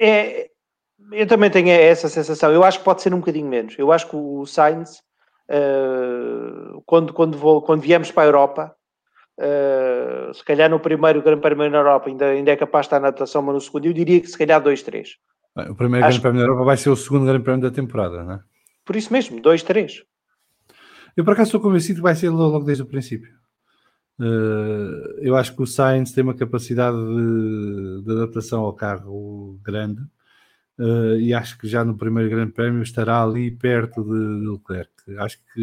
É, 0.00 0.50
eu 1.12 1.26
também 1.26 1.50
tenho 1.50 1.70
essa 1.70 2.08
sensação. 2.08 2.52
Eu 2.52 2.62
acho 2.62 2.78
que 2.78 2.84
pode 2.84 3.02
ser 3.02 3.14
um 3.14 3.20
bocadinho 3.20 3.48
menos. 3.48 3.74
Eu 3.78 3.90
acho 3.90 4.08
que 4.08 4.16
o 4.16 4.44
Sainz, 4.46 5.02
uh, 5.50 6.82
quando, 6.84 7.12
quando, 7.12 7.38
vou, 7.38 7.62
quando 7.62 7.80
viemos 7.80 8.10
para 8.10 8.24
a 8.24 8.26
Europa, 8.26 8.76
uh, 9.38 10.34
se 10.34 10.44
calhar 10.44 10.68
no 10.68 10.80
primeiro 10.80 11.22
Grande 11.22 11.40
Prémio 11.40 11.70
na 11.70 11.78
Europa 11.78 12.08
ainda, 12.08 12.26
ainda 12.26 12.50
é 12.50 12.56
capaz 12.56 12.84
de 12.84 12.86
estar 12.88 13.00
na 13.00 13.08
natação, 13.08 13.42
mas 13.42 13.54
no 13.54 13.60
segundo 13.60 13.86
eu 13.86 13.92
diria 13.92 14.20
que 14.20 14.26
se 14.26 14.36
calhar 14.36 14.62
2-3. 14.62 15.06
O 15.70 15.74
primeiro 15.74 16.06
acho... 16.06 16.20
Grande 16.20 16.22
Prémio 16.22 16.40
na 16.40 16.46
Europa 16.46 16.64
vai 16.64 16.76
ser 16.76 16.90
o 16.90 16.96
segundo 16.96 17.26
Grande 17.26 17.44
Prémio 17.44 17.62
da 17.62 17.70
temporada, 17.70 18.22
não 18.22 18.32
é? 18.34 18.40
Por 18.84 18.96
isso 18.96 19.12
mesmo, 19.12 19.40
2-3. 19.40 20.02
Eu 21.16 21.24
por 21.24 21.32
acaso 21.32 21.48
estou 21.48 21.60
convencido 21.60 21.96
que 21.96 22.02
vai 22.02 22.14
ser 22.14 22.30
logo 22.30 22.64
desde 22.64 22.82
o 22.82 22.86
princípio. 22.86 23.32
Uh, 24.20 25.18
eu 25.20 25.36
acho 25.36 25.54
que 25.54 25.62
o 25.62 25.66
Sainz 25.66 26.12
tem 26.12 26.24
uma 26.24 26.34
capacidade 26.34 26.96
de, 26.96 28.02
de 28.04 28.12
adaptação 28.12 28.62
ao 28.62 28.72
carro 28.72 29.60
grande 29.62 30.00
uh, 30.78 31.16
e 31.20 31.32
acho 31.32 31.56
que 31.56 31.68
já 31.68 31.84
no 31.84 31.96
primeiro 31.96 32.28
Grande 32.28 32.52
Prémio 32.52 32.82
estará 32.82 33.22
ali 33.22 33.50
perto 33.50 34.02
de, 34.02 34.40
de 34.40 34.48
Leclerc. 34.48 34.90
Acho 35.18 35.38
que, 35.38 35.62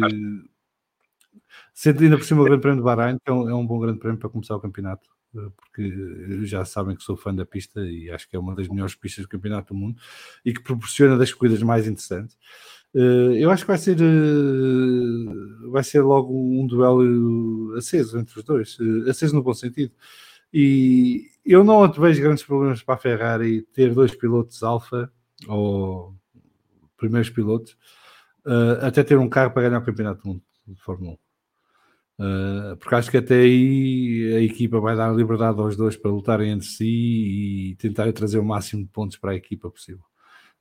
sendo 1.76 2.02
ainda 2.02 2.16
por 2.16 2.24
cima 2.24 2.40
o 2.40 2.44
Grande 2.44 2.62
Prémio 2.62 2.78
de 2.78 2.84
Bahrein, 2.84 3.18
que 3.18 3.30
é 3.30 3.32
um, 3.32 3.50
é 3.50 3.54
um 3.54 3.66
bom 3.66 3.78
Grande 3.78 3.98
Prémio 3.98 4.18
para 4.18 4.30
começar 4.30 4.56
o 4.56 4.60
campeonato, 4.60 5.08
uh, 5.34 5.50
porque 5.50 6.44
já 6.46 6.64
sabem 6.64 6.96
que 6.96 7.02
sou 7.02 7.16
fã 7.16 7.34
da 7.34 7.44
pista 7.44 7.80
e 7.80 8.10
acho 8.10 8.28
que 8.28 8.34
é 8.34 8.38
uma 8.38 8.54
das 8.54 8.66
melhores 8.66 8.94
pistas 8.94 9.26
do 9.26 9.28
campeonato 9.28 9.74
do 9.74 9.78
mundo 9.78 10.00
e 10.42 10.54
que 10.54 10.62
proporciona 10.62 11.18
das 11.18 11.32
corridas 11.34 11.62
mais 11.62 11.86
interessantes. 11.86 12.36
Uh, 12.94 13.36
eu 13.36 13.50
acho 13.50 13.64
que 13.64 13.68
vai 13.68 13.76
ser, 13.76 13.96
vai 15.70 15.84
ser 15.84 16.00
logo 16.00 16.32
um 16.32 16.66
duelo 16.66 17.74
aceso 17.76 18.18
entre 18.18 18.38
os 18.38 18.44
dois, 18.44 18.78
aceso 19.08 19.34
no 19.34 19.42
bom 19.42 19.52
sentido. 19.52 19.92
E 20.52 21.28
eu 21.44 21.62
não 21.62 21.90
vejo 21.92 22.22
grandes 22.22 22.44
problemas 22.44 22.82
para 22.82 22.94
a 22.94 22.98
Ferrari 22.98 23.62
ter 23.74 23.92
dois 23.92 24.14
pilotos 24.14 24.62
alfa 24.62 25.12
ou 25.46 26.14
primeiros 26.96 27.28
pilotos, 27.28 27.76
até 28.80 29.02
ter 29.02 29.18
um 29.18 29.28
carro 29.28 29.50
para 29.52 29.68
ganhar 29.68 29.80
o 29.80 29.84
campeonato 29.84 30.22
do 30.22 30.28
mundo 30.28 30.42
de 30.66 30.80
Fórmula 30.80 31.12
1. 31.12 31.25
Uh, 32.18 32.76
porque 32.78 32.94
acho 32.94 33.10
que 33.10 33.18
até 33.18 33.34
aí 33.34 34.34
a 34.36 34.40
equipa 34.40 34.80
vai 34.80 34.96
dar 34.96 35.14
liberdade 35.14 35.60
aos 35.60 35.76
dois 35.76 35.96
para 35.96 36.10
lutarem 36.10 36.50
entre 36.50 36.66
si 36.66 37.70
e 37.72 37.76
tentar 37.76 38.10
trazer 38.12 38.38
o 38.38 38.44
máximo 38.44 38.84
de 38.84 38.90
pontos 38.90 39.18
para 39.18 39.32
a 39.32 39.36
equipa 39.36 39.70
possível. 39.70 40.04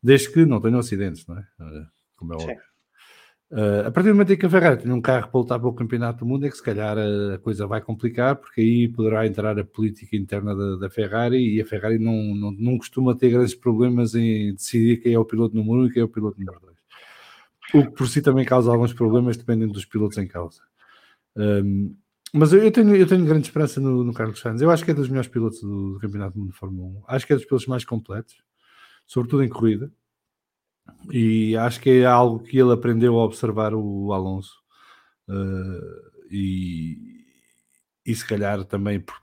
Desde 0.03 0.31
que 0.31 0.45
não 0.45 0.59
tenham 0.59 0.79
acidentes, 0.79 1.25
não 1.25 1.37
é? 1.37 1.41
Uh, 1.59 1.87
como 2.17 2.33
é 2.33 2.35
óbvio. 2.35 2.75
Uh, 3.51 3.87
a 3.87 3.91
partir 3.91 4.09
do 4.09 4.15
momento 4.15 4.33
em 4.33 4.37
que 4.37 4.45
a 4.45 4.49
Ferrari 4.49 4.81
tem 4.81 4.91
um 4.91 4.99
carro 4.99 5.29
para 5.29 5.39
lutar 5.39 5.59
pelo 5.59 5.73
campeonato 5.73 6.19
do 6.19 6.25
mundo, 6.25 6.45
é 6.45 6.49
que 6.49 6.57
se 6.57 6.63
calhar 6.63 6.97
a 6.97 7.37
coisa 7.37 7.65
vai 7.67 7.79
complicar, 7.79 8.35
porque 8.35 8.59
aí 8.59 8.87
poderá 8.89 9.25
entrar 9.25 9.57
a 9.57 9.63
política 9.63 10.17
interna 10.17 10.55
da, 10.55 10.75
da 10.75 10.89
Ferrari 10.89 11.55
e 11.55 11.61
a 11.61 11.65
Ferrari 11.65 11.99
não, 11.99 12.35
não, 12.35 12.51
não, 12.51 12.77
costuma 12.77 13.15
ter 13.15 13.29
grandes 13.29 13.55
problemas 13.55 14.13
em 14.15 14.53
decidir 14.53 14.97
quem 14.97 15.13
é 15.13 15.19
o 15.19 15.23
piloto 15.23 15.55
número 15.55 15.79
1 15.79 15.81
um 15.83 15.85
e 15.85 15.91
quem 15.91 16.01
é 16.01 16.05
o 16.05 16.09
piloto 16.09 16.39
número 16.39 16.59
2. 16.59 16.75
O 17.75 17.87
que 17.87 17.95
por 17.95 18.07
si 18.07 18.21
também 18.21 18.45
causa 18.45 18.71
alguns 18.71 18.93
problemas, 18.93 19.37
dependendo 19.37 19.73
dos 19.73 19.85
pilotos 19.85 20.17
em 20.17 20.27
causa. 20.27 20.61
Um, 21.35 21.95
mas 22.33 22.51
eu 22.51 22.69
tenho, 22.71 22.95
eu 22.95 23.07
tenho 23.07 23.25
grande 23.25 23.47
esperança 23.47 23.79
no, 23.79 24.03
no, 24.03 24.13
Carlos 24.13 24.39
Sainz. 24.39 24.61
Eu 24.61 24.69
acho 24.69 24.83
que 24.83 24.91
é 24.91 24.93
dos 24.93 25.07
melhores 25.07 25.29
pilotos 25.29 25.61
do, 25.61 25.93
do 25.93 25.99
Campeonato 25.99 26.33
do 26.33 26.39
Mundo 26.39 26.51
de 26.51 26.57
Fórmula 26.57 26.99
1. 26.99 27.03
Acho 27.07 27.25
que 27.25 27.33
é 27.33 27.35
dos 27.35 27.45
pilotos 27.45 27.67
mais 27.67 27.85
completos, 27.85 28.35
sobretudo 29.07 29.43
em 29.43 29.49
corrida. 29.49 29.91
E 31.11 31.55
acho 31.57 31.79
que 31.79 31.89
é 32.01 32.05
algo 32.05 32.39
que 32.43 32.57
ele 32.57 32.73
aprendeu 32.73 33.17
a 33.17 33.23
observar 33.23 33.73
o 33.73 34.11
Alonso. 34.11 34.53
Uh, 35.29 36.15
e, 36.29 36.97
e 38.05 38.13
se 38.13 38.27
calhar 38.27 38.63
também 38.65 38.99
por 38.99 39.15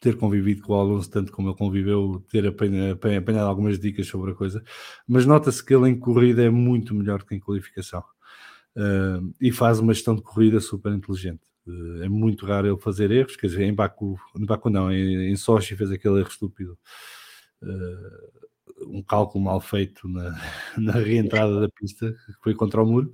ter 0.00 0.16
convivido 0.16 0.62
com 0.62 0.72
o 0.72 0.76
Alonso 0.76 1.10
tanto 1.10 1.32
como 1.32 1.48
ele 1.48 1.56
conviveu, 1.56 2.24
ter 2.30 2.46
apanhado, 2.46 3.48
algumas 3.48 3.78
dicas 3.78 4.06
sobre 4.06 4.32
a 4.32 4.34
coisa, 4.34 4.62
mas 5.06 5.26
nota-se 5.26 5.64
que 5.64 5.74
ele 5.74 5.88
em 5.88 5.98
corrida 5.98 6.42
é 6.42 6.50
muito 6.50 6.94
melhor 6.94 7.24
que 7.24 7.34
em 7.34 7.40
qualificação 7.40 8.00
uh, 8.76 9.34
e 9.40 9.50
faz 9.50 9.80
uma 9.80 9.92
gestão 9.92 10.14
de 10.14 10.22
corrida 10.22 10.60
super 10.60 10.92
inteligente. 10.92 11.42
Uh, 11.68 12.02
é 12.02 12.08
muito 12.08 12.46
raro 12.46 12.66
ele 12.66 12.80
fazer 12.80 13.10
erros, 13.10 13.36
quer 13.36 13.48
dizer, 13.48 13.64
em 13.64 13.74
Baku, 13.74 14.18
em 14.36 14.46
Baku 14.46 14.70
não, 14.70 14.90
em, 14.90 15.30
em 15.30 15.36
Sochi 15.36 15.76
fez 15.76 15.90
aquele 15.90 16.20
erro 16.20 16.28
estúpido. 16.28 16.78
Uh, 17.62 18.38
um 18.86 19.02
cálculo 19.02 19.44
mal 19.44 19.60
feito 19.60 20.08
na, 20.08 20.40
na 20.78 20.92
reentrada 20.92 21.60
da 21.60 21.68
pista, 21.68 22.10
que 22.12 22.32
foi 22.42 22.54
contra 22.54 22.82
o 22.82 22.86
muro. 22.86 23.12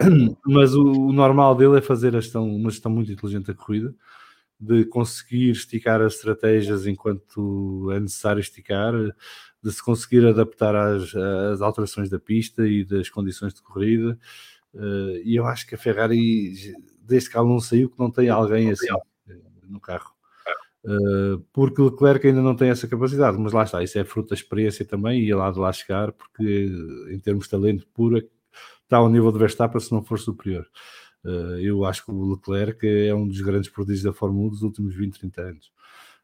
Mas 0.44 0.74
o, 0.74 0.82
o, 0.82 1.12
normal 1.12 1.54
dele 1.54 1.78
é 1.78 1.82
fazer 1.82 2.16
a 2.16 2.20
gestão, 2.20 2.48
uma 2.48 2.70
gestão 2.70 2.90
muito 2.90 3.12
inteligente 3.12 3.46
da 3.46 3.54
corrida, 3.54 3.94
de 4.58 4.84
conseguir 4.86 5.50
esticar 5.50 6.00
as 6.00 6.14
estratégias 6.14 6.86
enquanto 6.86 7.90
é 7.92 8.00
necessário 8.00 8.40
esticar, 8.40 8.92
de 9.62 9.72
se 9.72 9.82
conseguir 9.82 10.26
adaptar 10.26 10.74
às, 10.74 11.14
às 11.14 11.60
alterações 11.60 12.08
da 12.08 12.18
pista 12.18 12.66
e 12.66 12.84
das 12.84 13.08
condições 13.08 13.54
de 13.54 13.62
corrida. 13.62 14.18
Uh, 14.74 15.20
e 15.24 15.36
eu 15.36 15.46
acho 15.46 15.66
que 15.66 15.74
a 15.74 15.78
Ferrari, 15.78 16.74
desde 17.06 17.30
que 17.30 17.36
ela 17.36 17.48
não 17.48 17.60
saiu, 17.60 17.90
que 17.90 17.98
não 17.98 18.10
tem 18.10 18.28
alguém 18.28 18.70
assim 18.70 18.88
eh, 19.28 19.34
no 19.68 19.80
carro. 19.80 20.16
Uh, 20.86 21.40
porque 21.52 21.82
Leclerc 21.82 22.24
ainda 22.28 22.40
não 22.40 22.54
tem 22.54 22.68
essa 22.70 22.86
capacidade, 22.86 23.36
mas 23.38 23.52
lá 23.52 23.64
está, 23.64 23.82
isso 23.82 23.98
é 23.98 24.04
fruto 24.04 24.28
da 24.28 24.36
experiência 24.36 24.84
também 24.84 25.20
e 25.20 25.34
lá 25.34 25.50
de 25.50 25.58
lá 25.58 25.72
chegar, 25.72 26.12
porque 26.12 26.70
em 27.10 27.18
termos 27.18 27.46
de 27.46 27.50
talento 27.50 27.88
puro 27.92 28.18
está 28.18 28.98
ao 28.98 29.08
nível 29.08 29.32
de 29.32 29.38
Verstappen 29.38 29.80
se 29.80 29.90
não 29.90 30.04
for 30.04 30.16
superior. 30.16 30.64
Uh, 31.24 31.58
eu 31.58 31.84
acho 31.84 32.04
que 32.04 32.12
o 32.12 32.34
Leclerc 32.34 32.86
é 32.86 33.12
um 33.12 33.26
dos 33.26 33.40
grandes 33.40 33.68
prodígios 33.68 34.04
da 34.04 34.12
Fórmula 34.12 34.46
1 34.46 34.50
dos 34.50 34.62
últimos 34.62 34.94
20, 34.94 35.18
30 35.18 35.42
anos. 35.42 35.72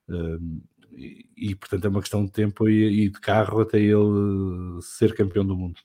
Uh, 0.08 0.62
e, 0.92 1.26
e, 1.36 1.54
portanto 1.56 1.84
é 1.86 1.88
uma 1.88 2.00
questão 2.00 2.24
de 2.24 2.30
tempo 2.30 2.68
e, 2.68 3.06
e, 3.06 3.08
de 3.08 3.18
carro 3.20 3.62
até 3.62 3.80
ele 3.80 4.80
ser 4.80 5.14
campeão 5.14 5.44
do 5.44 5.56
mundo. 5.56 5.80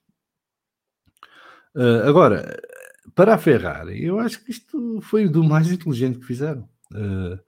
agora, 2.06 2.60
para 3.16 3.36
a 3.36 3.38
Ferrari, 3.38 4.04
eu 4.04 4.20
acho 4.20 4.44
que 4.44 4.52
isto 4.52 5.00
foi 5.02 5.28
do 5.28 5.44
mais 5.44 5.72
inteligente 5.72 6.20
que 6.20 6.26
fizeram. 6.26 6.68
Uh, 6.92 7.40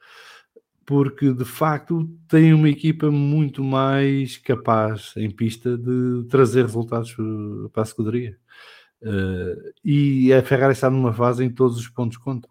porque 0.85 1.31
de 1.33 1.45
facto 1.45 2.09
tem 2.27 2.53
uma 2.53 2.67
equipa 2.67 3.11
muito 3.11 3.63
mais 3.63 4.37
capaz 4.37 5.13
em 5.15 5.29
pista 5.29 5.77
de 5.77 6.25
trazer 6.29 6.63
resultados 6.63 7.11
eh, 7.11 7.69
para 7.71 7.83
a 7.83 7.85
escuderia. 7.85 8.35
Uh, 9.03 9.71
e 9.85 10.33
a 10.33 10.41
Ferrari 10.41 10.73
está 10.73 10.89
numa 10.89 11.13
fase 11.13 11.43
em 11.43 11.49
que 11.49 11.55
todos 11.55 11.77
os 11.77 11.87
pontos 11.87 12.17
contam, 12.17 12.49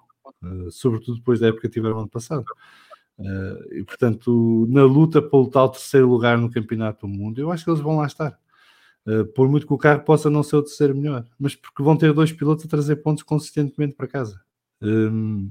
sobretudo 0.71 1.19
depois 1.19 1.41
da 1.41 1.49
época 1.49 1.63
que 1.63 1.75
tiveram 1.75 1.99
ano 1.99 2.09
passado. 2.09 2.45
E 3.73 3.83
portanto, 3.83 4.67
na 4.71 4.85
luta 4.85 5.21
pelo 5.21 5.51
tal 5.51 5.69
terceiro 5.69 6.09
lugar 6.09 6.39
no 6.39 6.49
Campeonato 6.49 7.09
do 7.09 7.13
Mundo, 7.13 7.41
eu 7.41 7.51
acho 7.51 7.65
que 7.65 7.71
eles 7.71 7.83
vão 7.83 7.97
lá 7.97 8.07
estar. 8.07 8.39
Uh, 9.07 9.25
por 9.27 9.49
muito 9.49 9.67
que 9.67 9.73
o 9.73 9.79
carro 9.79 10.03
possa 10.05 10.29
não 10.29 10.43
ser 10.43 10.57
o 10.57 10.63
terceiro 10.63 10.95
melhor, 10.95 11.25
mas 11.39 11.55
porque 11.55 11.83
vão 11.83 11.97
ter 11.97 12.13
dois 12.13 12.31
pilotos 12.33 12.65
a 12.65 12.69
trazer 12.69 12.97
pontos 12.97 13.23
consistentemente 13.23 13.95
para 13.95 14.07
casa. 14.07 14.41
Um, 14.83 15.51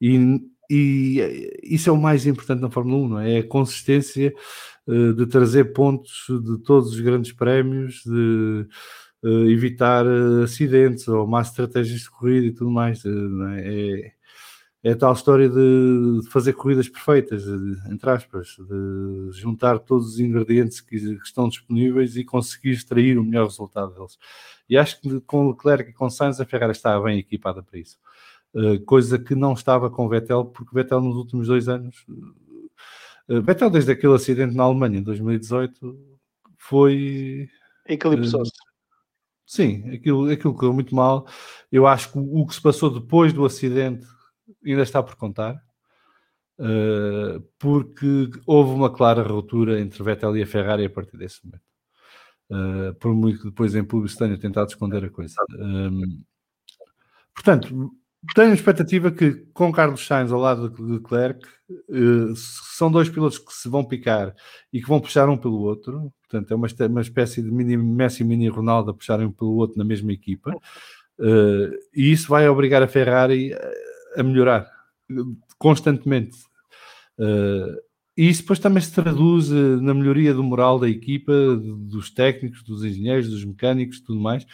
e, 0.00 0.40
e, 0.70 1.58
isso 1.64 1.90
é 1.90 1.92
o 1.92 1.96
mais 1.96 2.26
importante 2.26 2.60
na 2.60 2.70
Fórmula 2.70 3.04
1, 3.04 3.08
não 3.08 3.18
é? 3.18 3.34
é 3.34 3.38
a 3.38 3.48
consistência 3.48 4.32
uh, 4.86 5.12
de 5.14 5.26
trazer 5.26 5.72
pontos 5.72 6.26
de 6.28 6.58
todos 6.62 6.92
os 6.92 7.00
grandes 7.00 7.32
prémios, 7.32 8.02
de 8.04 8.66
evitar 9.48 10.06
acidentes 10.44 11.08
ou 11.08 11.26
más 11.26 11.48
estratégias 11.48 12.02
de 12.02 12.10
corrida 12.10 12.46
e 12.46 12.52
tudo 12.52 12.70
mais. 12.70 13.04
É? 13.04 13.10
é? 13.10 14.12
É 14.86 14.92
a 14.92 14.96
tal 14.96 15.12
história 15.12 15.48
de 15.48 16.20
fazer 16.30 16.52
corridas 16.52 16.88
perfeitas, 16.88 17.44
entre 17.90 18.08
aspas, 18.08 18.56
de 18.56 19.32
juntar 19.32 19.80
todos 19.80 20.14
os 20.14 20.20
ingredientes 20.20 20.80
que, 20.80 20.94
estão 21.24 21.48
disponíveis 21.48 22.16
e 22.16 22.22
conseguir 22.22 22.70
extrair 22.70 23.18
o 23.18 23.24
melhor 23.24 23.46
resultado 23.46 23.92
deles. 23.92 24.16
E 24.68 24.78
acho 24.78 25.00
que 25.00 25.20
com 25.22 25.48
Leclerc 25.48 25.90
e 25.90 25.92
com 25.92 26.08
Sainz 26.08 26.40
a 26.40 26.44
Ferrari 26.44 26.70
está 26.70 27.00
bem 27.00 27.18
equipada 27.18 27.64
para 27.64 27.80
isso. 27.80 27.98
Uh, 28.54 28.78
coisa 28.84 29.18
que 29.18 29.34
não 29.34 29.54
estava 29.54 29.90
com 29.90 30.08
Vettel, 30.08 30.44
porque 30.44 30.72
Vettel 30.72 31.00
nos 31.00 31.16
últimos 31.16 31.48
dois 31.48 31.68
anos, 31.68 32.06
uh, 33.28 33.42
Vettel 33.42 33.70
desde 33.70 33.90
aquele 33.90 34.14
acidente 34.14 34.54
na 34.54 34.62
Alemanha 34.62 35.00
em 35.00 35.02
2018 35.02 35.98
foi... 36.58 37.48
Eclipsou-se. 37.88 38.52
Uh, 38.52 38.72
sim, 39.44 39.90
aquilo, 39.90 40.30
aquilo 40.30 40.54
correu 40.54 40.72
muito 40.72 40.94
mal. 40.94 41.26
Eu 41.72 41.88
acho 41.88 42.12
que 42.12 42.20
o 42.20 42.46
que 42.46 42.54
se 42.54 42.62
passou 42.62 42.88
depois 42.88 43.32
do 43.32 43.44
acidente 43.44 44.06
ainda 44.70 44.82
está 44.82 45.02
por 45.02 45.16
contar, 45.16 45.54
uh, 46.58 47.40
porque 47.58 48.30
houve 48.46 48.72
uma 48.72 48.92
clara 48.92 49.22
ruptura 49.22 49.80
entre 49.80 50.02
Vettel 50.02 50.36
e 50.36 50.42
a 50.42 50.46
Ferrari 50.46 50.84
a 50.84 50.90
partir 50.90 51.16
desse 51.16 51.44
momento. 51.44 51.64
Uh, 52.48 52.94
por 53.00 53.12
muito 53.12 53.40
que 53.40 53.46
depois 53.46 53.74
em 53.74 53.84
público 53.84 54.16
tenha 54.16 54.38
tentado 54.38 54.68
esconder 54.68 55.04
a 55.04 55.10
coisa. 55.10 55.34
Um, 55.58 56.02
ehm, 56.02 56.24
portanto, 57.34 57.92
tenho 58.34 58.50
a 58.50 58.54
expectativa 58.54 59.10
que 59.10 59.46
com 59.52 59.72
Carlos 59.72 60.06
Sainz 60.06 60.32
ao 60.32 60.40
lado 60.40 60.70
de 60.70 60.82
Leclerc 60.82 61.46
uh, 61.68 62.34
são 62.36 62.90
dois 62.90 63.08
pilotos 63.08 63.38
que 63.38 63.52
se 63.52 63.68
vão 63.68 63.84
picar 63.84 64.34
e 64.72 64.80
que 64.80 64.88
vão 64.88 65.00
puxar 65.00 65.28
um 65.28 65.36
pelo 65.36 65.60
outro. 65.60 66.12
Portanto, 66.22 66.52
é 66.52 66.54
uma, 66.54 66.68
uma 66.88 67.00
espécie 67.00 67.42
de 67.42 67.50
mini 67.50 67.76
Messi 67.76 68.22
e 68.22 68.26
mini 68.26 68.48
Ronaldo 68.48 68.90
a 68.90 68.94
puxarem 68.94 69.26
um 69.26 69.32
pelo 69.32 69.56
outro 69.56 69.78
na 69.78 69.84
mesma 69.84 70.12
equipa. 70.12 70.52
Uh, 71.18 71.72
e 71.94 72.12
isso 72.12 72.28
vai 72.28 72.48
obrigar 72.48 72.82
a 72.82 72.88
Ferrari 72.88 73.52
a 74.16 74.22
melhorar 74.22 74.68
constantemente. 75.58 76.36
Uh, 77.18 77.86
e 78.16 78.30
isso 78.30 78.40
depois 78.40 78.58
também 78.58 78.82
se 78.82 78.92
traduz 78.94 79.50
uh, 79.50 79.80
na 79.80 79.92
melhoria 79.92 80.32
do 80.32 80.42
moral 80.42 80.78
da 80.78 80.88
equipa, 80.88 81.32
dos 81.56 82.10
técnicos, 82.10 82.62
dos 82.62 82.82
engenheiros, 82.82 83.28
dos 83.28 83.44
mecânicos, 83.44 84.00
tudo 84.00 84.18
mais, 84.18 84.46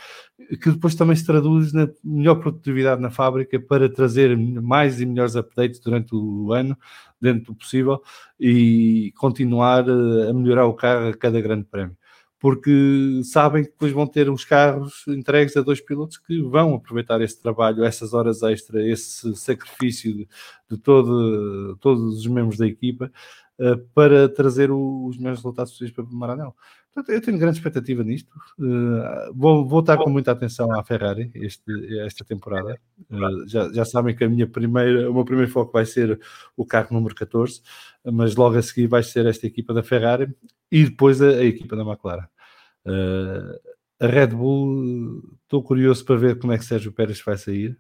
que 0.61 0.71
depois 0.71 0.95
também 0.97 1.15
se 1.15 1.25
traduz 1.25 1.73
na 1.73 1.89
melhor 2.03 2.37
produtividade 2.37 3.01
na 3.01 3.11
fábrica 3.11 3.61
para 3.61 3.89
trazer 3.89 4.37
mais 4.37 5.01
e 5.01 5.07
melhores 5.07 5.37
updates 5.37 5.79
durante 5.79 6.13
o 6.15 6.53
ano, 6.53 6.77
dentro 7.21 7.53
do 7.53 7.55
possível, 7.55 8.03
e 8.39 9.13
continuar 9.17 9.89
a 9.89 10.33
melhorar 10.33 10.67
o 10.67 10.75
carro 10.75 11.09
a 11.09 11.15
cada 11.15 11.41
grande 11.41 11.65
prémio 11.65 11.97
porque 12.43 13.21
sabem 13.23 13.63
que 13.63 13.71
depois 13.71 13.93
vão 13.93 14.05
ter 14.05 14.29
os 14.29 14.45
carros 14.45 15.07
entregues 15.07 15.57
a 15.57 15.61
dois 15.61 15.81
pilotos 15.81 16.19
que 16.19 16.43
vão 16.43 16.75
aproveitar 16.75 17.21
esse 17.21 17.41
trabalho, 17.41 17.85
essas 17.85 18.13
horas 18.15 18.43
extra, 18.43 18.85
esse 18.85 19.33
sacrifício 19.37 20.13
de, 20.13 20.29
de 20.69 20.77
todo, 20.77 21.77
todos 21.77 22.19
os 22.19 22.27
membros 22.27 22.59
da 22.59 22.67
equipa 22.67 23.13
uh, 23.61 23.79
para 23.95 24.29
trazer 24.29 24.73
os 24.73 25.17
melhores 25.19 25.39
resultados 25.39 25.71
possíveis 25.71 25.95
para 25.95 26.05
o 26.05 26.13
Maranello. 26.13 26.57
Portanto, 26.95 27.15
eu 27.15 27.23
tenho 27.23 27.39
grande 27.39 27.57
expectativa 27.57 28.05
nisto. 28.05 28.31
Uh, 28.59 29.33
vou, 29.35 29.67
vou 29.67 29.81
estar 29.81 29.97
com 29.97 30.11
muita 30.11 30.31
atenção 30.31 30.71
à 30.79 30.85
Ferrari 30.85 31.31
este, 31.35 31.65
esta 32.01 32.23
temporada. 32.23 32.79
Uh, 33.11 33.49
já, 33.49 33.73
já 33.73 33.85
sabem 33.85 34.15
que 34.15 34.23
a 34.23 34.29
minha 34.29 34.47
primeira, 34.47 35.11
o 35.11 35.15
meu 35.15 35.25
primeiro 35.25 35.51
foco 35.51 35.73
vai 35.73 35.87
ser 35.87 36.21
o 36.55 36.67
carro 36.67 36.89
número 36.93 37.15
14, 37.15 37.63
mas 38.05 38.37
logo 38.37 38.59
a 38.59 38.63
seguir 38.63 38.89
vai 38.89 39.03
ser 39.03 39.25
esta 39.25 39.47
equipa 39.47 39.73
da 39.73 39.83
Ferrari 39.83 40.35
e 40.71 40.85
depois 40.85 41.23
a, 41.23 41.29
a 41.29 41.45
equipa 41.45 41.77
da 41.77 41.83
McLaren. 41.83 42.27
Uh, 42.85 43.59
a 43.99 44.07
Red 44.07 44.29
Bull, 44.29 45.23
estou 45.45 45.63
curioso 45.63 46.05
para 46.05 46.17
ver 46.17 46.39
como 46.39 46.53
é 46.53 46.59
que 46.59 46.65
Sérgio 46.65 46.93
Pérez 46.93 47.23
vai 47.23 47.39
sair. 47.39 47.79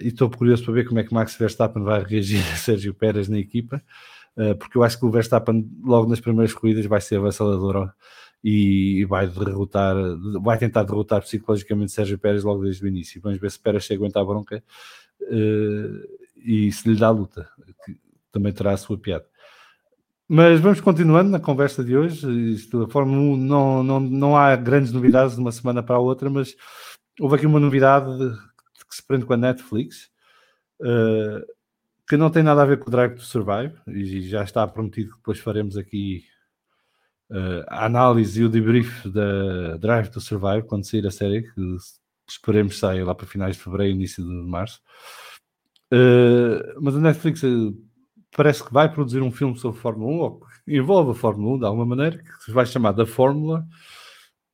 E 0.00 0.06
estou 0.06 0.30
curioso 0.30 0.64
para 0.64 0.74
ver 0.74 0.86
como 0.86 1.00
é 1.00 1.02
que 1.02 1.12
Max 1.12 1.34
Verstappen 1.34 1.82
vai 1.82 2.04
reagir 2.04 2.38
a 2.52 2.56
Sérgio 2.56 2.94
Pérez 2.94 3.28
na 3.28 3.40
equipa, 3.40 3.82
porque 4.58 4.78
eu 4.78 4.82
acho 4.82 4.98
que 4.98 5.04
o 5.04 5.10
Verstappen, 5.10 5.68
logo 5.84 6.08
nas 6.08 6.20
primeiras 6.20 6.54
corridas, 6.54 6.86
vai 6.86 7.00
ser 7.00 7.16
avassalador 7.16 7.92
e 8.42 9.04
vai 9.04 9.26
derrotar, 9.26 9.94
vai 10.40 10.58
tentar 10.58 10.82
derrotar 10.82 11.22
psicologicamente 11.22 11.92
Sérgio 11.92 12.18
Pérez 12.18 12.42
logo 12.42 12.62
desde 12.62 12.84
o 12.84 12.88
início. 12.88 13.20
Vamos 13.20 13.38
ver 13.38 13.50
se 13.50 13.58
Pérez 13.58 13.84
se 13.84 13.94
aguenta 13.94 14.20
a 14.20 14.24
bronca 14.24 14.62
uh, 15.20 16.18
e 16.44 16.72
se 16.72 16.88
lhe 16.88 16.98
dá 16.98 17.06
a 17.06 17.10
luta, 17.10 17.48
que 17.84 17.96
também 18.32 18.52
terá 18.52 18.72
a 18.72 18.76
sua 18.76 18.98
piada. 18.98 19.24
Mas 20.28 20.60
vamos 20.60 20.80
continuando 20.80 21.30
na 21.30 21.38
conversa 21.38 21.84
de 21.84 21.96
hoje. 21.96 22.26
Isto, 22.52 22.84
a 22.84 22.88
Fórmula 22.88 23.20
1 23.20 23.36
não, 23.36 23.82
não, 23.84 24.00
não 24.00 24.36
há 24.36 24.56
grandes 24.56 24.90
novidades 24.90 25.34
de 25.34 25.40
uma 25.40 25.52
semana 25.52 25.82
para 25.82 25.96
a 25.96 26.00
outra, 26.00 26.28
mas 26.28 26.56
houve 27.20 27.36
aqui 27.36 27.46
uma 27.46 27.60
novidade 27.60 28.10
que 28.88 28.96
se 28.96 29.06
prende 29.06 29.24
com 29.24 29.34
a 29.34 29.36
Netflix, 29.36 30.10
uh, 30.80 31.46
que 32.08 32.16
não 32.16 32.30
tem 32.30 32.42
nada 32.42 32.62
a 32.62 32.66
ver 32.66 32.78
com 32.78 32.88
o 32.88 32.90
Drive 32.90 33.14
to 33.14 33.22
Survive, 33.22 33.74
e 33.86 34.22
já 34.22 34.42
está 34.42 34.66
prometido 34.66 35.10
que 35.10 35.16
depois 35.16 35.38
faremos 35.38 35.76
aqui 35.76 36.24
uh, 37.30 37.64
a 37.68 37.86
análise 37.86 38.40
e 38.40 38.44
o 38.44 38.48
debrief 38.48 39.08
da 39.08 39.76
Drive 39.78 40.08
to 40.08 40.20
Survive 40.20 40.66
quando 40.66 40.84
sair 40.84 41.06
a 41.06 41.10
série, 41.10 41.42
que 41.42 41.76
esperemos 42.28 42.78
sair 42.78 43.04
lá 43.04 43.14
para 43.14 43.26
finais 43.26 43.56
de 43.56 43.62
fevereiro, 43.62 43.94
início 43.94 44.24
de 44.24 44.30
março. 44.30 44.80
Uh, 45.92 46.80
mas 46.80 46.96
a 46.96 47.00
Netflix 47.00 47.42
parece 48.34 48.64
que 48.64 48.72
vai 48.72 48.90
produzir 48.90 49.20
um 49.20 49.30
filme 49.30 49.58
sobre 49.58 49.80
Fórmula 49.80 50.12
1, 50.12 50.18
ou 50.18 50.40
que 50.40 50.76
envolve 50.76 51.10
a 51.12 51.14
Fórmula 51.14 51.56
1 51.56 51.58
de 51.58 51.64
alguma 51.66 51.86
maneira, 51.86 52.18
que 52.18 52.44
se 52.44 52.50
vai 52.50 52.66
chamar 52.66 52.92
da 52.92 53.06
Fórmula, 53.06 53.64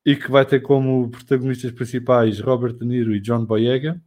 e 0.05 0.15
que 0.15 0.29
vai 0.29 0.45
ter 0.45 0.61
como 0.61 1.09
protagonistas 1.09 1.71
principais 1.71 2.39
Robert 2.39 2.73
De 2.73 2.85
Niro 2.85 3.15
e 3.15 3.19
John 3.19 3.45
Boyega, 3.45 4.01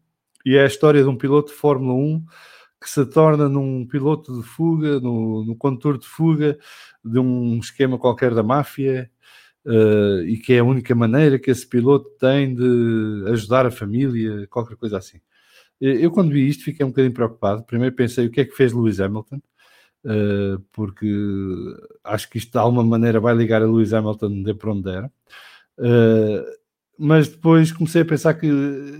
e 0.44 0.56
é 0.56 0.62
a 0.62 0.66
história 0.66 1.02
de 1.02 1.08
um 1.08 1.16
piloto 1.16 1.52
de 1.52 1.58
Fórmula 1.58 1.94
1 1.94 2.24
que 2.82 2.90
se 2.90 3.06
torna 3.06 3.48
num 3.48 3.86
piloto 3.86 4.36
de 4.40 4.46
fuga, 4.46 5.00
no, 5.00 5.44
no 5.44 5.56
condutor 5.56 5.96
de 5.98 6.06
fuga 6.06 6.58
de 7.04 7.18
um 7.18 7.58
esquema 7.58 7.98
qualquer 7.98 8.34
da 8.34 8.42
máfia, 8.42 9.10
uh, 9.64 10.22
e 10.26 10.36
que 10.38 10.54
é 10.54 10.58
a 10.58 10.64
única 10.64 10.94
maneira 10.94 11.38
que 11.38 11.50
esse 11.50 11.66
piloto 11.66 12.10
tem 12.18 12.54
de 12.54 13.24
ajudar 13.30 13.66
a 13.66 13.70
família, 13.70 14.46
qualquer 14.48 14.76
coisa 14.76 14.98
assim. 14.98 15.20
Eu, 15.80 16.12
quando 16.12 16.30
vi 16.30 16.48
isto, 16.48 16.64
fiquei 16.64 16.86
um 16.86 16.90
bocadinho 16.90 17.12
preocupado. 17.12 17.64
Primeiro 17.64 17.94
pensei 17.96 18.26
o 18.26 18.30
que 18.30 18.40
é 18.40 18.44
que 18.44 18.54
fez 18.54 18.72
Lewis 18.72 19.00
Hamilton, 19.00 19.40
uh, 20.04 20.60
porque 20.72 21.10
acho 22.04 22.30
que 22.30 22.38
isto 22.38 22.52
de 22.52 22.58
alguma 22.58 22.84
maneira 22.84 23.18
vai 23.18 23.34
ligar 23.34 23.62
a 23.62 23.66
Lewis 23.66 23.92
Hamilton 23.92 24.42
de 24.42 24.54
para 24.54 24.72
onde 24.72 24.84
der. 24.84 25.04
Uh, 25.78 26.44
mas 26.96 27.28
depois 27.28 27.72
comecei 27.72 28.02
a 28.02 28.04
pensar 28.04 28.34
que 28.34 28.46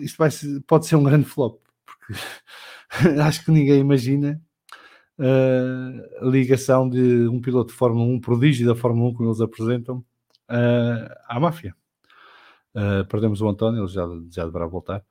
isto 0.00 0.16
vai 0.18 0.30
pode 0.66 0.86
ser 0.86 0.96
um 0.96 1.04
grande 1.04 1.24
flop, 1.24 1.60
porque 1.86 2.20
acho 3.26 3.44
que 3.44 3.50
ninguém 3.50 3.80
imagina 3.80 4.40
uh, 5.18 6.26
a 6.26 6.30
ligação 6.30 6.88
de 6.88 7.26
um 7.28 7.40
piloto 7.40 7.72
de 7.72 7.78
Fórmula 7.78 8.04
1, 8.04 8.20
prodígio 8.20 8.66
da 8.66 8.74
Fórmula 8.74 9.10
1, 9.10 9.14
como 9.14 9.28
eles 9.28 9.40
apresentam, 9.40 10.04
à 11.28 11.40
máfia. 11.40 11.74
perdemos 13.08 13.40
o 13.40 13.48
António, 13.48 13.82
ele 13.82 13.88
já, 13.88 14.06
já 14.30 14.44
deverá 14.44 14.66
voltar. 14.66 15.02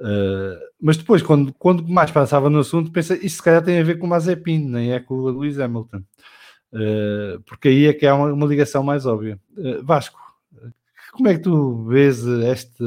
Uh, 0.00 0.56
mas 0.80 0.96
depois, 0.96 1.20
quando, 1.20 1.52
quando 1.58 1.86
mais 1.86 2.10
passava 2.10 2.48
no 2.48 2.60
assunto, 2.60 2.90
pensei, 2.90 3.18
isto 3.18 3.36
se 3.36 3.42
calhar 3.42 3.62
tem 3.62 3.78
a 3.78 3.84
ver 3.84 3.98
com 3.98 4.06
o 4.06 4.08
Mazepin, 4.08 4.58
nem 4.58 4.92
é 4.92 5.00
com 5.00 5.14
o 5.14 5.28
Lewis 5.28 5.60
Hamilton. 5.60 6.02
Uh, 6.72 7.40
porque 7.44 7.68
aí 7.68 7.86
é 7.86 7.92
que 7.92 8.06
há 8.06 8.14
uma, 8.14 8.32
uma 8.32 8.46
ligação 8.46 8.82
mais 8.82 9.04
óbvia. 9.04 9.38
Uh, 9.56 9.84
Vasco, 9.84 10.18
como 11.12 11.28
é 11.28 11.34
que 11.34 11.42
tu 11.42 11.84
vês 11.84 12.24
este, 12.24 12.82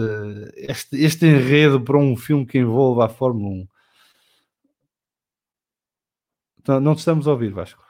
este, 0.55 1.03
este 1.03 1.25
enredo 1.27 1.79
para 1.79 1.97
um 1.97 2.15
filme 2.15 2.47
que 2.47 2.57
envolva 2.57 3.05
a 3.05 3.09
Fórmula 3.09 3.49
1? 3.49 3.67
Então, 6.63 6.79
não 6.79 6.95
te 6.95 6.99
estamos 6.99 7.27
a 7.27 7.31
ouvir, 7.31 7.51
Vasco. 7.51 7.83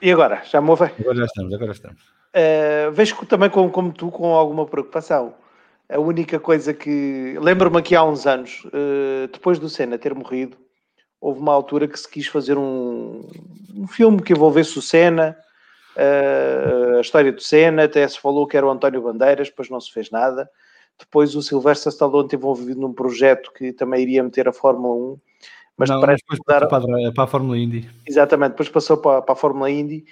E 0.00 0.12
agora? 0.12 0.42
Já 0.44 0.60
me 0.60 0.70
ouve? 0.70 0.84
Agora 1.00 1.16
já 1.16 1.24
estamos, 1.24 1.52
agora 1.52 1.72
estamos. 1.72 2.02
vejo 2.92 3.26
também 3.26 3.50
como, 3.50 3.70
como 3.70 3.92
tu 3.92 4.10
com 4.12 4.34
alguma 4.34 4.64
preocupação 4.64 5.34
a 5.88 5.98
única 5.98 6.38
coisa 6.38 6.74
que. 6.74 7.36
Lembro-me 7.40 7.78
aqui 7.78 7.96
há 7.96 8.04
uns 8.04 8.26
anos, 8.26 8.62
uh, 8.66 9.26
depois 9.32 9.58
do 9.58 9.68
Senna 9.68 9.96
ter 9.96 10.14
morrido, 10.14 10.56
houve 11.20 11.40
uma 11.40 11.52
altura 11.52 11.88
que 11.88 11.98
se 11.98 12.08
quis 12.08 12.26
fazer 12.26 12.58
um, 12.58 13.26
um 13.74 13.88
filme 13.88 14.22
que 14.22 14.32
envolvesse 14.32 14.78
o 14.78 14.82
Senna, 14.82 15.36
uh, 15.96 16.98
a 16.98 17.00
história 17.00 17.32
do 17.32 17.40
Senna, 17.40 17.84
até 17.84 18.06
se 18.06 18.20
falou 18.20 18.46
que 18.46 18.56
era 18.56 18.66
o 18.66 18.70
António 18.70 19.02
Bandeiras, 19.02 19.48
depois 19.48 19.70
não 19.70 19.80
se 19.80 19.90
fez 19.90 20.10
nada. 20.10 20.48
Depois 20.98 21.34
o 21.36 21.42
Sylvester 21.42 21.92
Stallone 21.92 22.24
esteve 22.26 22.42
envolvido 22.42 22.80
num 22.80 22.92
projeto 22.92 23.52
que 23.52 23.72
também 23.72 24.02
iria 24.02 24.22
meter 24.22 24.48
a 24.48 24.52
Fórmula 24.52 24.94
1. 24.94 25.20
Mas 25.78 25.88
não, 25.88 26.00
parece 26.00 26.22
depois 26.22 26.40
passou 26.44 26.66
para, 26.66 27.12
para, 27.12 27.24
a 27.24 27.26
Fórmula 27.26 27.56
Indy. 27.56 27.88
Exatamente, 28.06 28.50
depois 28.50 28.68
passou 28.68 28.96
para, 28.96 29.22
para 29.22 29.32
a 29.32 29.36
Fórmula 29.36 29.70
Indy 29.70 30.04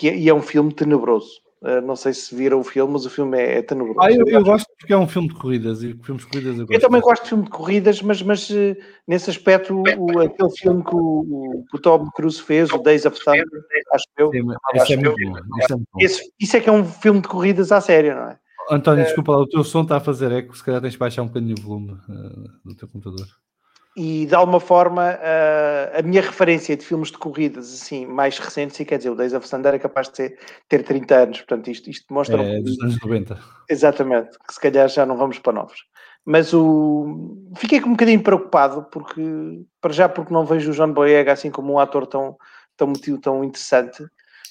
que 0.00 0.08
é, 0.08 0.16
e 0.16 0.28
é 0.30 0.34
um 0.34 0.40
filme 0.40 0.72
tenebroso. 0.72 1.42
Uh, 1.60 1.78
não 1.82 1.94
sei 1.94 2.14
se 2.14 2.34
viram 2.34 2.60
o 2.60 2.64
filme, 2.64 2.94
mas 2.94 3.04
o 3.04 3.10
filme 3.10 3.36
é, 3.36 3.58
é 3.58 3.62
tenebroso. 3.62 4.00
Ah, 4.00 4.10
eu, 4.10 4.26
eu, 4.26 4.42
gosto 4.42 4.66
porque 4.78 4.94
é 4.94 4.96
um 4.96 5.06
filme 5.06 5.28
de 5.28 5.34
corridas 5.34 5.82
e 5.82 5.92
filmes 6.02 6.24
de 6.24 6.30
corridas 6.30 6.58
eu, 6.58 6.66
eu 6.70 6.80
também 6.80 7.02
gosto 7.02 7.22
de 7.24 7.28
filme 7.28 7.44
de 7.44 7.50
corridas, 7.50 8.00
mas, 8.00 8.22
mas 8.22 8.48
uh, 8.48 8.74
nesse 9.06 9.28
aspecto, 9.28 9.74
o, 9.74 10.20
aquele 10.20 10.50
filme 10.56 10.82
que 10.82 10.94
o, 10.94 11.66
o, 11.74 11.78
Tom 11.78 12.08
Cruise 12.12 12.40
fez, 12.40 12.70
o 12.70 12.78
Days 12.78 13.04
of 13.04 13.22
Thunder, 13.22 13.44
acho 13.92 14.06
eu. 14.16 14.30
Sim, 14.30 14.46
acho 14.74 14.92
é 14.94 14.96
eu, 14.96 15.14
bom, 15.14 15.36
é 15.36 16.04
esse, 16.04 16.32
isso 16.40 16.56
é 16.56 16.60
que 16.60 16.70
é 16.70 16.72
um 16.72 16.84
filme 16.84 17.20
de 17.20 17.28
corridas 17.28 17.70
à 17.70 17.80
sério, 17.82 18.14
não 18.14 18.30
é? 18.30 18.38
António, 18.70 19.04
desculpa 19.04 19.32
lá, 19.32 19.38
o 19.38 19.46
teu 19.46 19.62
som 19.62 19.82
está 19.82 19.96
a 19.96 20.00
fazer 20.00 20.32
eco, 20.32 20.56
se 20.56 20.64
calhar 20.64 20.80
tens 20.80 20.92
de 20.92 20.98
baixar 20.98 21.22
um 21.22 21.26
bocadinho 21.26 21.56
o 21.58 21.62
volume 21.62 21.92
uh, 21.92 22.48
do 22.64 22.74
teu 22.74 22.88
computador 22.88 23.26
e 23.96 24.24
de 24.26 24.34
alguma 24.34 24.60
forma 24.60 25.14
uh, 25.14 25.98
a 25.98 26.02
minha 26.02 26.22
referência 26.22 26.76
de 26.76 26.84
filmes 26.84 27.10
de 27.10 27.18
corridas 27.18 27.72
assim 27.72 28.06
mais 28.06 28.38
recentes, 28.38 28.78
e 28.78 28.84
quer 28.84 28.98
dizer, 28.98 29.10
o 29.10 29.16
Days 29.16 29.34
of 29.34 29.48
Thunder 29.48 29.74
é 29.74 29.78
capaz 29.78 30.08
de 30.08 30.16
ser, 30.16 30.38
ter 30.68 30.82
30 30.84 31.14
anos, 31.14 31.38
portanto 31.38 31.70
isto, 31.70 31.90
isto 31.90 32.12
mostra... 32.12 32.42
É, 32.42 32.60
dos 32.60 32.80
anos 32.80 33.00
90. 33.00 33.38
Exatamente, 33.68 34.30
que 34.46 34.54
se 34.54 34.60
calhar 34.60 34.88
já 34.88 35.04
não 35.04 35.16
vamos 35.16 35.38
para 35.38 35.52
novos. 35.52 35.84
Mas 36.24 36.52
o... 36.52 37.36
fiquei 37.56 37.80
um 37.82 37.92
bocadinho 37.92 38.22
preocupado, 38.22 38.86
porque 38.92 39.22
para 39.80 39.92
já 39.92 40.08
porque 40.08 40.32
não 40.32 40.44
vejo 40.44 40.70
o 40.70 40.74
John 40.74 40.92
Boyega 40.92 41.32
assim 41.32 41.50
como 41.50 41.72
um 41.72 41.78
ator 41.78 42.06
tão, 42.06 42.36
tão, 42.76 42.92
tão 43.20 43.42
interessante, 43.42 44.04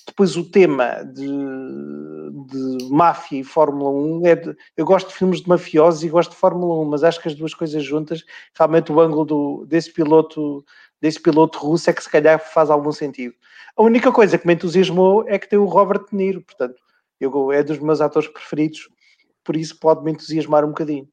depois 0.06 0.36
o 0.36 0.50
tema 0.50 1.04
de, 1.04 1.28
de 1.28 2.90
máfia 2.90 3.40
e 3.40 3.44
Fórmula 3.44 3.90
1 3.90 4.28
é 4.28 4.36
de, 4.36 4.56
eu 4.76 4.86
gosto 4.86 5.10
de 5.10 5.16
filmes 5.16 5.42
de 5.42 5.50
mafiosos 5.50 6.04
e 6.04 6.10
gosto 6.10 6.32
de 6.32 6.38
Fórmula 6.38 6.82
1, 6.82 6.86
mas 6.86 7.04
acho 7.04 7.22
que 7.22 7.28
as 7.28 7.36
duas 7.36 7.54
coisas 7.54 7.84
juntas, 7.84 8.24
realmente 8.58 8.92
o 8.92 9.00
ângulo 9.00 9.26
do, 9.26 9.66
desse 9.66 9.92
piloto 9.92 10.64
desse 11.02 11.22
piloto 11.22 11.60
russo 11.60 11.90
é 11.90 11.94
que 11.94 12.04
se 12.04 12.10
calhar 12.10 12.40
faz 12.40 12.70
algum 12.70 12.92
sentido. 12.92 13.34
A 13.76 13.84
única 13.84 14.12
coisa 14.12 14.38
que 14.38 14.46
me 14.46 14.54
entusiasmou 14.54 15.24
é 15.28 15.40
que 15.40 15.48
tem 15.48 15.58
o 15.58 15.66
Robert 15.66 16.06
De 16.10 16.16
Niro, 16.16 16.42
portanto, 16.42 16.82
eu, 17.20 17.52
é 17.52 17.64
dos 17.64 17.80
meus 17.80 18.02
atores 18.02 18.28
preferidos, 18.28 18.90
por 19.44 19.56
isso 19.56 19.80
pode 19.80 20.04
me 20.04 20.12
entusiasmar 20.12 20.66
um 20.66 20.70
bocadinho. 20.70 21.08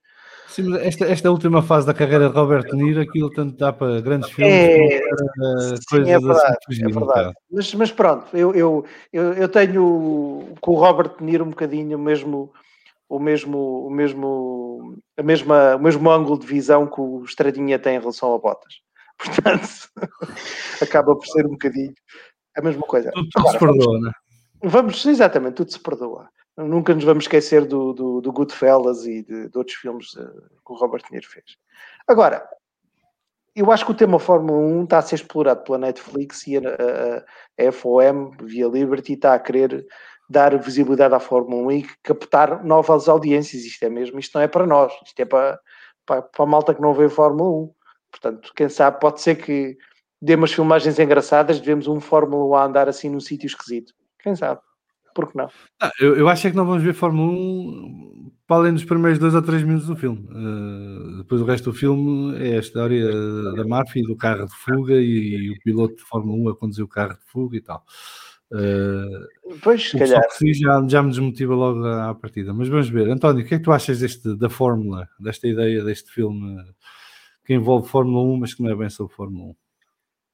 Sim, 0.48 0.76
esta, 0.78 1.04
esta 1.06 1.30
última 1.30 1.62
fase 1.62 1.86
da 1.86 1.94
carreira 1.94 2.28
de 2.28 2.34
Robert 2.34 2.64
De 2.64 2.76
Niro, 2.76 3.00
aquilo 3.00 3.30
tanto 3.30 3.56
dá 3.56 3.72
para 3.72 4.00
grandes 4.00 4.30
filmes 4.30 4.54
é, 4.54 5.00
para 5.00 5.76
sim, 5.76 5.84
coisas 5.90 6.08
é 6.08 6.18
verdade, 6.18 6.44
assim 6.44 6.56
fugir, 6.66 6.84
é 6.84 6.88
verdade. 6.88 7.34
Mas, 7.50 7.74
mas, 7.74 7.92
pronto, 7.92 8.36
eu, 8.36 8.54
eu, 8.54 8.84
eu, 9.12 9.48
tenho 9.48 10.54
com 10.60 10.72
o 10.72 10.76
Robert 10.76 11.16
De 11.18 11.24
Niro 11.24 11.44
um 11.44 11.50
bocadinho 11.50 11.98
o 11.98 12.00
mesmo, 12.00 12.52
o 13.08 13.18
mesmo, 13.18 13.86
o 13.86 13.90
mesmo, 13.90 14.96
a 15.16 15.22
mesma, 15.22 15.76
o 15.76 15.80
mesmo 15.80 16.10
ângulo 16.10 16.38
de 16.38 16.46
visão 16.46 16.86
que 16.86 17.00
o 17.00 17.24
Estradinha 17.24 17.78
tem 17.78 17.96
em 17.96 18.00
relação 18.00 18.34
a 18.34 18.38
Botas. 18.38 18.74
Portanto, 19.18 19.90
acaba 20.80 21.14
por 21.16 21.26
ser 21.26 21.46
um 21.46 21.50
bocadinho 21.50 21.94
a 22.56 22.62
mesma 22.62 22.82
coisa. 22.82 23.10
Tudo, 23.12 23.28
tudo 23.30 23.48
Agora, 23.48 23.58
se 23.58 23.64
perdoa, 23.64 23.84
vamos, 23.84 24.06
né? 24.06 24.12
Vamos, 24.62 25.06
exatamente, 25.06 25.54
tudo 25.54 25.72
se 25.72 25.80
perdoa. 25.80 26.28
Nunca 26.56 26.94
nos 26.94 27.04
vamos 27.04 27.24
esquecer 27.24 27.66
do, 27.66 27.92
do, 27.92 28.20
do 28.20 28.32
Goodfellas 28.32 29.04
e 29.06 29.22
de, 29.22 29.48
de 29.48 29.58
outros 29.58 29.76
filmes 29.76 30.14
uh, 30.14 30.32
que 30.64 30.72
o 30.72 30.74
Robert 30.74 31.02
De 31.04 31.12
Niro 31.12 31.28
fez. 31.28 31.56
Agora, 32.08 32.48
eu 33.54 33.70
acho 33.70 33.84
que 33.84 33.90
o 33.92 33.96
tema 33.96 34.18
Fórmula 34.18 34.58
1 34.58 34.84
está 34.84 34.98
a 34.98 35.02
ser 35.02 35.16
explorado 35.16 35.64
pela 35.64 35.78
Netflix 35.78 36.46
e 36.46 36.56
a, 36.56 36.60
a, 36.60 37.68
a 37.68 37.72
FOM, 37.72 38.30
via 38.42 38.68
Liberty, 38.68 39.14
está 39.14 39.34
a 39.34 39.38
querer 39.38 39.86
dar 40.28 40.58
visibilidade 40.58 41.14
à 41.14 41.20
Fórmula 41.20 41.62
1 41.68 41.72
e 41.72 41.86
captar 42.02 42.64
novas 42.64 43.08
audiências. 43.08 43.64
Isto 43.64 43.84
é 43.84 43.88
mesmo, 43.88 44.18
isto 44.18 44.34
não 44.34 44.42
é 44.42 44.48
para 44.48 44.66
nós, 44.66 44.92
isto 45.04 45.20
é 45.20 45.24
para, 45.24 45.60
para, 46.04 46.22
para 46.22 46.44
a 46.44 46.46
malta 46.46 46.74
que 46.74 46.80
não 46.80 46.94
vê 46.94 47.08
Fórmula 47.08 47.50
1. 47.50 47.74
Portanto, 48.10 48.52
quem 48.56 48.68
sabe, 48.68 48.98
pode 48.98 49.20
ser 49.20 49.36
que 49.36 49.76
dê 50.20 50.34
umas 50.34 50.52
filmagens 50.52 50.98
engraçadas, 50.98 51.60
devemos 51.60 51.86
um 51.86 52.00
Fórmula 52.00 52.44
1 52.46 52.54
a 52.54 52.64
andar 52.64 52.88
assim 52.88 53.10
num 53.10 53.20
sítio 53.20 53.46
esquisito. 53.46 53.92
Quem 54.18 54.34
sabe? 54.34 54.60
Por 55.16 55.32
que 55.32 55.38
não? 55.38 55.48
Ah, 55.80 55.90
eu, 55.98 56.14
eu 56.14 56.28
acho 56.28 56.46
é 56.46 56.50
que 56.50 56.56
não 56.56 56.66
vamos 56.66 56.82
ver 56.82 56.92
Fórmula 56.92 57.32
1 57.32 58.32
para 58.46 58.56
além 58.56 58.74
dos 58.74 58.84
primeiros 58.84 59.18
dois 59.18 59.34
ou 59.34 59.40
três 59.40 59.62
minutos 59.62 59.86
do 59.86 59.96
filme. 59.96 60.20
Uh, 60.30 61.16
depois 61.16 61.40
o 61.40 61.46
resto 61.46 61.72
do 61.72 61.76
filme 61.76 62.36
é 62.36 62.58
a 62.58 62.60
história 62.60 63.10
da 63.54 63.64
máfia 63.66 64.02
do 64.02 64.14
carro 64.14 64.44
de 64.44 64.54
fuga 64.54 64.92
e, 64.92 65.46
e, 65.46 65.50
o 65.52 65.58
piloto 65.64 65.96
de 65.96 66.02
Fórmula 66.02 66.36
1 66.36 66.48
a 66.50 66.56
conduzir 66.56 66.84
o 66.84 66.88
carro 66.88 67.14
de 67.14 67.24
fuga 67.32 67.56
e 67.56 67.62
tal. 67.62 67.82
Uh, 68.52 69.56
pois, 69.62 69.88
se 69.88 69.98
calhar. 69.98 70.22
Que 70.38 70.52
já, 70.52 70.86
já 70.86 71.02
me 71.02 71.08
desmotiva 71.08 71.54
logo 71.54 71.82
à, 71.82 72.10
à 72.10 72.14
partida. 72.14 72.52
Mas 72.52 72.68
vamos 72.68 72.90
ver. 72.90 73.08
António, 73.08 73.42
o 73.42 73.48
que 73.48 73.54
é 73.54 73.58
que 73.58 73.64
tu 73.64 73.72
achas 73.72 74.00
deste, 74.00 74.36
da 74.36 74.50
Fórmula, 74.50 75.08
desta 75.18 75.48
ideia 75.48 75.82
deste 75.82 76.12
filme 76.12 76.62
que 77.42 77.54
envolve 77.54 77.88
Fórmula 77.88 78.22
1, 78.34 78.36
mas 78.36 78.52
que 78.52 78.62
não 78.62 78.70
é 78.70 78.76
bem 78.76 78.90
sobre 78.90 79.14
Fórmula 79.14 79.46
1? 79.46 79.65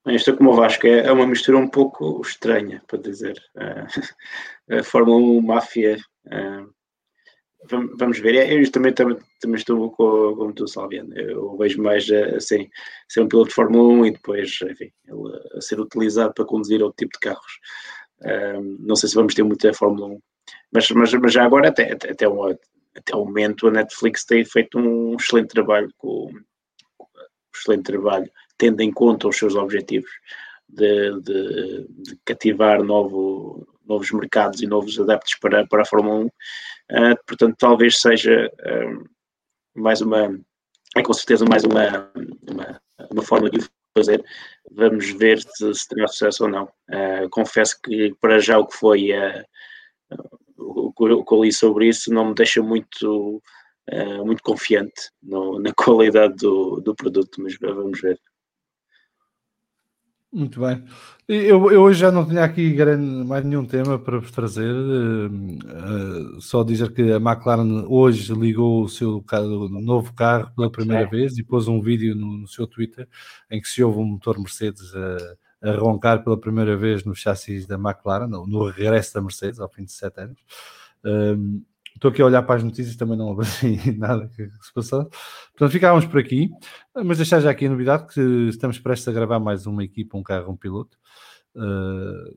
Esta, 0.07 0.37
como 0.37 0.51
o 0.51 0.57
Vasco, 0.57 0.87
é, 0.87 1.07
é 1.07 1.13
uma 1.13 1.27
mistura 1.27 1.59
um 1.59 1.69
pouco 1.69 2.21
estranha, 2.23 2.83
para 2.89 2.99
dizer. 2.99 3.41
Uh, 3.55 3.87
a 4.79 4.83
Fórmula 4.83 5.17
1, 5.17 5.41
máfia. 5.41 5.97
Uh, 6.27 6.73
vamos 7.97 8.19
ver. 8.19 8.35
É, 8.35 8.53
eu 8.53 8.71
também, 8.73 8.93
também, 8.93 9.17
também 9.41 9.57
estou 9.57 9.93
com, 9.93 10.35
como 10.35 10.53
tu, 10.53 10.67
Salviano. 10.67 11.15
Eu 11.15 11.57
vejo 11.57 11.81
mais 11.81 12.11
assim, 12.11 12.69
ser 13.09 13.21
um 13.21 13.29
piloto 13.29 13.51
de 13.51 13.55
Fórmula 13.55 13.85
1 14.01 14.07
e 14.07 14.11
depois, 14.11 14.59
enfim, 14.63 14.91
ele 15.07 15.41
a 15.57 15.61
ser 15.61 15.79
utilizado 15.79 16.35
para 16.35 16.45
conduzir 16.45 16.83
outro 16.83 16.97
tipo 16.97 17.13
de 17.13 17.21
carros. 17.21 17.61
Não 18.81 18.97
sei 18.97 19.09
se 19.09 19.15
vamos 19.15 19.35
ter 19.35 19.45
muito 19.45 19.69
a 19.69 19.75
Fórmula 19.75 20.09
1, 20.09 20.21
mas, 20.73 20.91
mas, 20.91 21.15
mas 21.15 21.33
já 21.33 21.45
agora, 21.45 21.69
até, 21.69 21.93
até, 21.93 22.11
até, 22.11 22.29
um, 22.29 22.45
até 22.49 23.15
o 23.15 23.25
momento, 23.25 23.69
a 23.69 23.71
Netflix 23.71 24.25
tem 24.25 24.45
feito 24.45 24.79
um 24.79 25.15
excelente 25.15 25.49
trabalho 25.49 25.89
com 25.97 26.33
excelente 27.55 27.85
trabalho 27.85 28.31
tendo 28.63 28.81
em 28.81 28.93
conta 28.93 29.27
os 29.27 29.37
seus 29.37 29.57
objetivos 29.57 30.09
de, 30.69 31.21
de, 31.21 31.87
de 31.89 32.17
cativar 32.25 32.81
novo, 32.81 33.67
novos 33.85 34.13
mercados 34.13 34.63
e 34.63 34.69
novos 34.69 35.01
adeptos 35.01 35.35
para, 35.41 35.67
para 35.67 35.83
a 35.83 35.85
Fórmula 35.85 36.21
1. 36.21 36.27
Uh, 36.27 36.31
ah, 36.93 37.17
portanto, 37.27 37.57
talvez 37.59 38.01
seja 38.01 38.49
uh, 38.61 39.05
mais 39.75 40.01
uma, 40.01 40.39
é 40.97 41.03
com 41.03 41.13
certeza 41.13 41.45
mais 41.45 41.65
uma, 41.65 42.09
uma, 42.49 42.81
uma 43.11 43.23
forma 43.25 43.51
de 43.51 43.59
fazer. 43.99 44.25
Vamos 44.71 45.11
ver 45.11 45.41
se, 45.41 45.75
se 45.75 45.89
terá 45.89 46.07
sucesso 46.07 46.45
ou 46.45 46.49
não. 46.51 46.67
Uh, 46.89 47.29
confesso 47.33 47.77
que 47.83 48.15
para 48.21 48.39
já 48.39 48.61
o 48.61 48.67
que 48.69 48.77
foi 48.77 49.09
o, 50.57 50.93
o 50.97 51.25
que 51.25 51.35
eu 51.35 51.43
li 51.43 51.53
sobre 51.53 51.89
isso 51.89 52.15
não 52.15 52.27
me 52.27 52.35
deixa 52.35 52.63
muito, 52.63 53.43
muito 54.25 54.41
confiante 54.45 55.11
no, 55.21 55.59
na 55.59 55.73
qualidade 55.75 56.37
do, 56.37 56.81
do 56.81 56.95
produto, 56.95 57.43
mas 57.43 57.57
vamos 57.59 58.01
ver. 58.01 58.21
Muito 60.33 60.61
bem. 60.61 60.83
Eu, 61.29 61.71
eu, 61.71 61.83
hoje 61.83 62.01
já 62.01 62.11
não 62.11 62.27
tinha 62.27 62.43
aqui 62.43 62.73
grande, 62.73 63.23
mais 63.27 63.45
nenhum 63.45 63.67
tema 63.67 63.99
para 63.99 64.19
vos 64.19 64.31
trazer. 64.31 64.73
Uh, 64.73 66.37
uh, 66.37 66.41
só 66.41 66.65
dizer 66.65 66.91
que 66.95 67.13
a 67.13 67.17
McLaren 67.17 67.85
hoje 67.87 68.33
ligou 68.33 68.83
o 68.83 68.89
seu 68.89 69.21
carro, 69.23 69.69
novo 69.69 70.15
carro 70.15 70.51
pela 70.57 70.71
primeira 70.71 71.03
é. 71.03 71.07
vez 71.07 71.37
e 71.37 71.45
pôs 71.45 71.69
um 71.69 71.83
vídeo 71.83 72.15
no, 72.15 72.39
no, 72.39 72.49
seu 72.49 72.67
Twitter 72.67 73.07
em 73.51 73.61
que 73.61 73.69
se 73.69 73.85
ouve 73.85 73.99
um 73.99 74.05
motor 74.05 74.39
Mercedes 74.39 74.91
a, 74.95 75.71
a 75.71 75.77
roncar 75.77 76.25
pela 76.25 76.41
primeira 76.41 76.79
vez 76.79 77.05
no 77.05 77.15
chassis 77.15 77.67
da 77.67 77.75
McLaren, 77.75 78.27
no, 78.27 78.47
no 78.47 78.71
regresso 78.71 79.13
da 79.13 79.21
Mercedes, 79.21 79.61
ao 79.61 79.69
fim 79.69 79.85
de 79.85 79.93
sete 79.93 80.19
anos. 80.19 80.41
Uh, 81.05 81.63
Estou 82.03 82.11
aqui 82.11 82.21
a 82.21 82.27
olhar 82.27 82.43
para 82.43 82.57
as 82.57 82.65
notícias, 82.65 82.97
também 82.97 83.17
não 83.17 83.29
houve 83.29 83.43
assim 83.47 83.79
nada 83.97 84.29
que, 84.35 84.45
se 84.45 84.75
passou. 84.75 85.05
Portanto, 85.53 85.71
ficávamos 85.71 86.05
por 86.05 86.19
aqui, 86.19 86.51
mas 86.97 87.19
deixar 87.19 87.39
já 87.39 87.49
aqui 87.49 87.67
a 87.67 87.71
novidade 87.71 88.13
que 88.13 88.21
estamos 88.49 88.77
prestes 88.81 89.07
a 89.07 89.13
gravar 89.13 89.39
mais 89.39 89.67
uma 89.69 89.85
equipa, 89.85 90.19
um 90.19 90.23
carro, 90.25 90.51
um 90.51 90.57
piloto, 90.57 90.99
uh, 91.55 92.37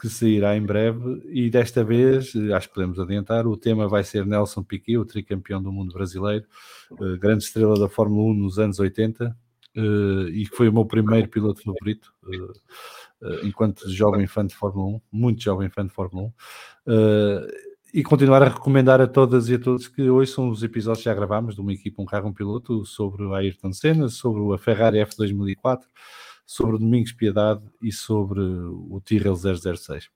que 0.00 0.08
sairá 0.08 0.56
em 0.56 0.62
breve 0.62 1.20
e 1.26 1.50
desta 1.50 1.84
vez, 1.84 2.32
acho 2.54 2.68
que 2.68 2.74
podemos 2.74 2.98
adiantar, 2.98 3.46
o 3.46 3.54
tema 3.54 3.86
vai 3.86 4.02
ser 4.02 4.24
Nelson 4.24 4.62
Piquet, 4.62 4.96
o 4.96 5.04
tricampeão 5.04 5.62
do 5.62 5.70
mundo 5.70 5.92
brasileiro, 5.92 6.46
uh, 6.92 7.18
grande 7.18 7.44
estrela 7.44 7.78
da 7.78 7.90
Fórmula 7.90 8.30
1 8.30 8.34
nos 8.34 8.58
anos 8.58 8.78
80 8.78 9.26
uh, 9.26 9.30
eh, 9.76 10.30
e 10.30 10.46
que 10.46 10.56
foi 10.56 10.70
o 10.70 10.72
meu 10.72 10.86
primeiro 10.86 11.28
piloto 11.28 11.62
favorito 11.62 12.14
enquanto 13.44 13.88
jovem 13.90 14.26
fã 14.26 14.44
de 14.44 14.54
Fórmula 14.54 14.96
1, 14.96 15.00
muito 15.12 15.42
jovem 15.42 15.68
fã 15.68 15.86
de 15.86 15.92
Fórmula 15.92 16.32
1 16.86 17.71
e 17.92 18.02
continuar 18.02 18.42
a 18.42 18.48
recomendar 18.48 19.00
a 19.00 19.06
todas 19.06 19.48
e 19.48 19.54
a 19.54 19.58
todos 19.58 19.86
que 19.86 20.08
hoje 20.08 20.32
são 20.32 20.48
os 20.48 20.62
episódios 20.62 21.02
que 21.02 21.10
já 21.10 21.14
gravámos 21.14 21.54
de 21.54 21.60
uma 21.60 21.72
equipa, 21.72 22.00
um 22.00 22.06
carro, 22.06 22.28
um 22.28 22.32
piloto, 22.32 22.86
sobre 22.86 23.22
o 23.22 23.34
Ayrton 23.34 23.72
Senna, 23.72 24.08
sobre 24.08 24.54
a 24.54 24.58
Ferrari 24.58 24.98
F2004, 24.98 25.80
sobre 26.46 26.76
o 26.76 26.78
Domingos 26.78 27.12
Piedade 27.12 27.62
e 27.82 27.92
sobre 27.92 28.40
o 28.40 29.00
Tyrrell 29.04 29.36
006. 29.36 30.08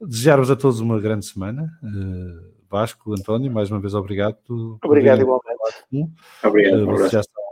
Desejar-vos 0.00 0.50
a 0.50 0.56
todos 0.56 0.78
uma 0.78 1.00
grande 1.00 1.26
semana. 1.26 1.68
Uh, 1.82 2.52
Vasco, 2.70 3.12
António, 3.12 3.50
mais 3.50 3.68
uma 3.68 3.80
vez 3.80 3.94
obrigado. 3.94 4.78
Obrigado, 4.84 5.22
igualmente. 5.22 6.14
Obrigado. 6.44 6.88
Uh, 6.88 7.08
já, 7.08 7.22
são, 7.22 7.42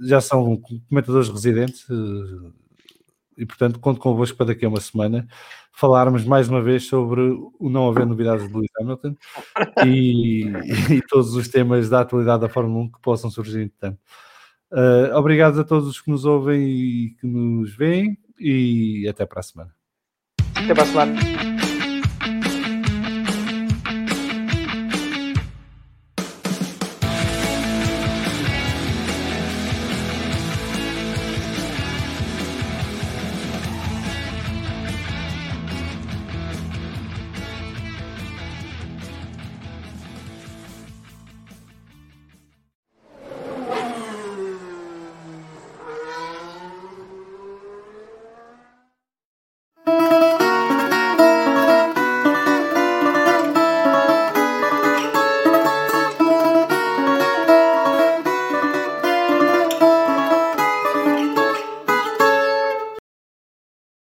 já 0.00 0.20
são 0.20 0.60
comentadores 0.88 1.28
residentes. 1.28 1.88
Uh, 1.88 2.52
e 3.36 3.44
portanto 3.44 3.78
conto 3.78 4.00
convosco 4.00 4.36
para 4.36 4.46
daqui 4.46 4.64
a 4.64 4.68
uma 4.68 4.80
semana 4.80 5.26
falarmos 5.72 6.24
mais 6.24 6.48
uma 6.48 6.62
vez 6.62 6.86
sobre 6.86 7.20
o 7.20 7.68
não 7.68 7.88
haver 7.88 8.06
novidades 8.06 8.48
de 8.48 8.54
Lewis 8.54 8.70
Hamilton 8.80 9.14
e, 9.84 10.46
e, 10.90 11.02
todos 11.08 11.34
os 11.34 11.48
temas 11.48 11.90
da 11.90 12.00
atualidade 12.00 12.40
da 12.40 12.48
Fórmula 12.48 12.84
1 12.84 12.92
que 12.92 13.00
possam 13.02 13.30
surgir 13.30 13.60
entretanto. 13.60 13.98
Uh, 14.72 15.14
obrigado 15.14 15.60
a 15.60 15.64
todos 15.64 15.88
os 15.88 16.00
que 16.00 16.10
nos 16.10 16.24
ouvem 16.24 16.62
e 16.62 17.10
que 17.20 17.26
nos 17.26 17.74
veem 17.76 18.18
e 18.40 19.06
até 19.08 19.26
para 19.26 19.40
a 19.40 19.42
semana. 19.42 19.70
Até 20.54 20.74
para 20.74 20.82
a 20.82 20.86
semana. 20.86 21.55